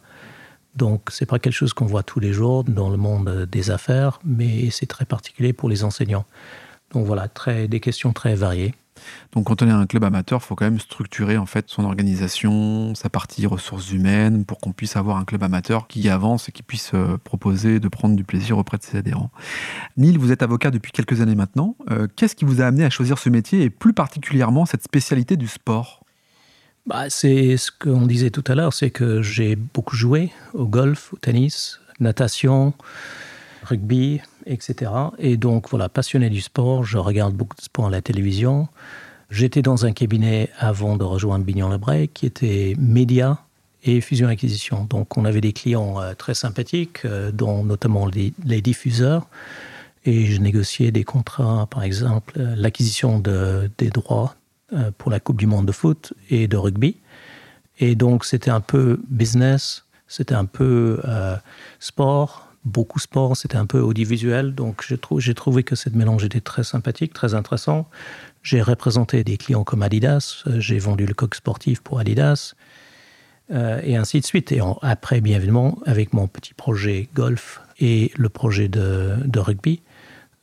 Donc, 0.75 1.10
ce 1.10 1.24
n'est 1.24 1.27
pas 1.27 1.39
quelque 1.39 1.53
chose 1.53 1.74
qu'on 1.74 1.86
voit 1.86 2.03
tous 2.03 2.19
les 2.19 2.33
jours 2.33 2.63
dans 2.63 2.89
le 2.89 2.98
monde 2.98 3.48
des 3.51 3.72
affaires, 3.72 4.19
mais 4.25 4.69
c'est 4.72 4.88
très 4.88 5.05
particulier 5.05 5.53
pour 5.53 5.69
les 5.69 5.83
enseignants. 5.83 6.25
Donc 6.91 7.05
voilà, 7.05 7.27
très, 7.27 7.67
des 7.67 7.79
questions 7.79 8.13
très 8.13 8.36
variées. 8.36 8.74
Donc 9.33 9.48
quand 9.48 9.62
on 9.62 9.67
est 9.67 9.72
un 9.72 9.86
club 9.86 10.03
amateur, 10.03 10.39
il 10.41 10.45
faut 10.45 10.55
quand 10.55 10.65
même 10.65 10.79
structurer 10.79 11.38
en 11.38 11.45
fait 11.45 11.65
son 11.67 11.83
organisation, 11.86 12.95
sa 12.95 13.10
partie 13.10 13.45
ressources 13.45 13.91
humaines, 13.91 14.45
pour 14.45 14.60
qu'on 14.60 14.72
puisse 14.72 14.95
avoir 14.95 15.17
un 15.17 15.25
club 15.25 15.43
amateur 15.43 15.88
qui 15.88 16.10
avance 16.10 16.50
et 16.50 16.51
qui 16.51 16.63
puisse 16.63 16.91
euh, 16.93 17.17
proposer 17.24 17.79
de 17.79 17.88
prendre 17.88 18.15
du 18.15 18.24
plaisir 18.24 18.57
auprès 18.57 18.77
de 18.77 18.83
ses 18.83 18.98
adhérents. 18.98 19.31
Neil, 19.98 20.17
vous 20.17 20.31
êtes 20.31 20.43
avocat 20.43 20.72
depuis 20.72 20.91
quelques 20.91 21.22
années 21.22 21.36
maintenant. 21.36 21.75
Euh, 21.91 22.07
qu'est-ce 22.15 22.36
qui 22.36 22.45
vous 22.45 22.62
a 22.62 22.65
amené 22.65 22.86
à 22.86 22.89
choisir 22.89 23.17
ce 23.17 23.29
métier 23.29 23.62
et 23.62 23.69
plus 23.69 23.93
particulièrement 23.93 24.65
cette 24.65 24.83
spécialité 24.83 25.38
du 25.38 25.48
sport? 25.48 26.03
Bah, 26.86 27.10
C'est 27.10 27.57
ce 27.57 27.72
qu'on 27.72 28.05
disait 28.05 28.29
tout 28.29 28.43
à 28.48 28.55
l'heure, 28.55 28.74
c'est 28.74 28.91
que 28.91 29.22
j'ai 29.22 29.55
beaucoup 29.55 29.95
joué 29.95 30.31
au 30.53 30.65
golf, 30.65 31.13
au 31.13 31.17
tennis, 31.17 31.79
natation, 32.00 32.74
rugby, 33.63 34.22
etc. 34.46 34.92
Et 35.20 35.38
donc, 35.38 35.70
voilà, 35.70 35.90
passionné 35.90 36.30
du 36.30 36.42
sport, 36.42 36.84
je 36.84 36.98
regarde 36.98 37.34
beaucoup 37.34 37.56
de 37.56 37.62
sport 37.62 37.88
à 37.88 37.90
la 37.90 38.02
télévision. 38.02 38.68
J'étais 39.30 39.62
dans 39.62 39.86
un 39.86 39.94
cabinet 39.94 40.50
avant 40.60 40.96
de 40.96 41.04
rejoindre 41.04 41.44
Bignon-Lebray 41.46 42.08
qui 42.10 42.26
était 42.26 42.76
média 42.78 43.40
et 43.84 44.02
fusion-acquisition. 44.02 44.86
Donc, 44.86 45.18
on 45.18 45.26
avait 45.26 45.42
des 45.42 45.54
clients 45.54 46.00
euh, 46.00 46.14
très 46.14 46.34
sympathiques, 46.34 47.06
euh, 47.06 47.32
dont 47.32 47.64
notamment 47.64 48.08
les, 48.08 48.62
diffuseurs. 48.62 49.27
Et 50.06 50.25
je 50.25 50.40
négociais 50.40 50.92
des 50.92 51.03
contrats, 51.03 51.68
par 51.70 51.84
exemple, 51.84 52.36
euh, 52.38 52.56
l'acquisition 52.56 53.20
de, 53.20 53.70
des 53.77 53.90
droits 53.90 54.36
pour 54.98 55.12
la 55.12 55.20
Coupe 55.20 55.38
du 55.38 55.46
Monde 55.46 55.68
de 55.68 55.72
foot 55.72 56.14
et 56.32 56.48
de 56.48 56.58
rugby. 56.58 56.98
Et 57.79 57.94
donc, 57.94 58.25
c'était 58.25 58.50
un 58.50 58.62
peu 58.62 59.00
business, 59.08 59.86
c'était 60.08 60.34
un 60.34 60.46
peu 60.46 61.00
sport, 61.79 62.52
beaucoup 62.66 63.00
sport, 63.00 63.36
c'était 63.36 63.58
un 63.58 63.66
peu 63.66 63.80
audiovisuel. 63.80 64.56
Donc 64.56 64.86
j'ai 65.18 65.34
trouvé 65.34 65.64
que 65.64 65.76
cette 65.76 65.96
mélange 65.96 66.24
était 66.24 66.42
très 66.42 66.64
sympathique, 66.64 67.14
très 67.14 67.34
intéressant. 67.34 67.90
J'ai 68.42 68.62
représenté 68.62 69.24
des 69.24 69.38
clients 69.38 69.64
comme 69.64 69.82
Adidas, 69.82 70.44
euh, 70.48 70.60
j'ai 70.60 70.80
vendu 70.80 71.06
le 71.06 71.14
coq 71.14 71.34
sportif 71.36 71.82
pour 71.82 72.00
Adidas, 72.00 72.56
euh, 73.52 73.80
et 73.84 73.96
ainsi 73.96 74.20
de 74.20 74.26
suite. 74.26 74.52
Et 74.52 74.60
après, 74.82 75.22
bien 75.22 75.38
évidemment, 75.38 75.80
avec 75.86 76.14
mon 76.14 76.28
petit 76.28 76.54
projet 76.54 77.10
golf 77.14 77.62
et 77.80 78.12
le 78.16 78.30
projet 78.30 78.68
de, 78.68 79.16
de 79.26 79.40
rugby. 79.40 79.82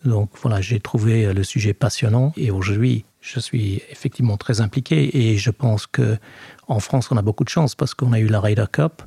Donc 0.04 0.30
voilà, 0.40 0.62
j'ai 0.62 0.80
trouvé 0.80 1.32
le 1.32 1.44
sujet 1.44 1.74
passionnant 1.74 2.32
et 2.38 2.50
aujourd'hui, 2.50 3.04
je 3.20 3.38
suis 3.38 3.82
effectivement 3.90 4.38
très 4.38 4.62
impliqué 4.62 5.14
et 5.14 5.36
je 5.36 5.50
pense 5.50 5.86
que 5.86 6.16
en 6.68 6.80
France, 6.80 7.10
on 7.10 7.16
a 7.16 7.22
beaucoup 7.22 7.44
de 7.44 7.50
chance 7.50 7.74
parce 7.74 7.92
qu'on 7.92 8.12
a 8.12 8.18
eu 8.18 8.26
la 8.26 8.40
Ryder 8.40 8.64
Cup, 8.72 9.02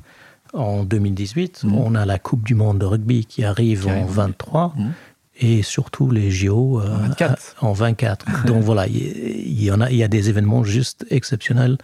en 0.54 0.84
2018. 0.84 1.64
Mm. 1.64 1.74
On 1.74 1.94
a 1.94 2.06
la 2.06 2.18
Coupe 2.18 2.44
du 2.44 2.54
Monde 2.54 2.78
de 2.78 2.86
rugby 2.86 3.26
qui 3.26 3.44
arrive 3.44 3.86
en 3.88 4.04
23. 4.04 4.74
Mm. 4.76 4.90
Et 5.40 5.62
surtout 5.62 6.10
les 6.10 6.30
JO 6.30 6.80
en 7.60 7.72
24. 7.72 8.44
Donc 8.46 8.62
voilà, 8.62 8.86
il 8.86 9.62
y, 9.62 9.70
en 9.72 9.80
a, 9.80 9.90
il 9.90 9.96
y 9.96 10.04
a 10.04 10.08
des 10.08 10.28
événements 10.28 10.62
juste 10.62 11.04
exceptionnels 11.10 11.76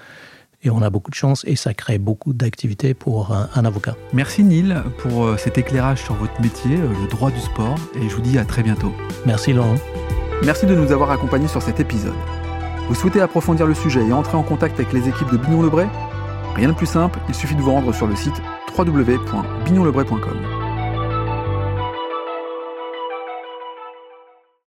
et 0.62 0.70
on 0.70 0.83
a 0.83 0.90
beaucoup 0.90 1.11
de 1.11 1.16
chance 1.16 1.44
et 1.46 1.56
ça 1.56 1.74
crée 1.74 1.98
beaucoup 1.98 2.33
d'activités 2.33 2.94
pour 2.94 3.33
un, 3.33 3.64
avocat. 3.64 3.96
Merci 4.12 4.44
Neil 4.44 4.76
pour 4.98 5.24
euh, 5.24 5.37
cet 5.37 5.59
éclairage 5.59 6.02
sur 6.02 6.14
votre 6.14 6.38
métier, 6.40 6.76
euh, 6.76 6.88
le 7.02 7.09
droit 7.09 7.30
du 7.30 7.40
sport, 7.40 7.76
et 7.94 8.09
je 8.09 8.14
vous 8.14 8.22
dis 8.22 8.38
à 8.38 8.44
très 8.44 8.62
bientôt. 8.62 8.92
Merci 9.26 9.52
Laurent. 9.52 9.76
Merci 10.44 10.66
de 10.66 10.74
nous 10.74 10.92
avoir 10.92 11.11
accompagnés 11.11 11.48
sur 11.48 11.62
cet 11.62 11.80
épisode. 11.80 12.14
Vous 12.88 12.94
souhaitez 12.94 13.20
approfondir 13.20 13.66
le 13.66 13.74
sujet 13.74 14.04
et 14.04 14.12
entrer 14.12 14.37
en 14.37 14.42
contact 14.42 14.78
avec 14.78 14.92
les 14.92 15.09
équipes 15.09 15.30
de 15.30 15.37
Bignon 15.37 15.62
Lebray? 15.62 15.88
Rien 16.56 16.68
de 16.68 16.74
plus 16.74 16.87
simple, 16.87 17.18
il 17.28 17.35
suffit 17.35 17.54
de 17.54 17.61
vous 17.61 17.70
rendre 17.70 17.94
sur 17.94 18.06
le 18.06 18.16
site 18.16 18.42
www.bignonlebray.com. 18.76 20.60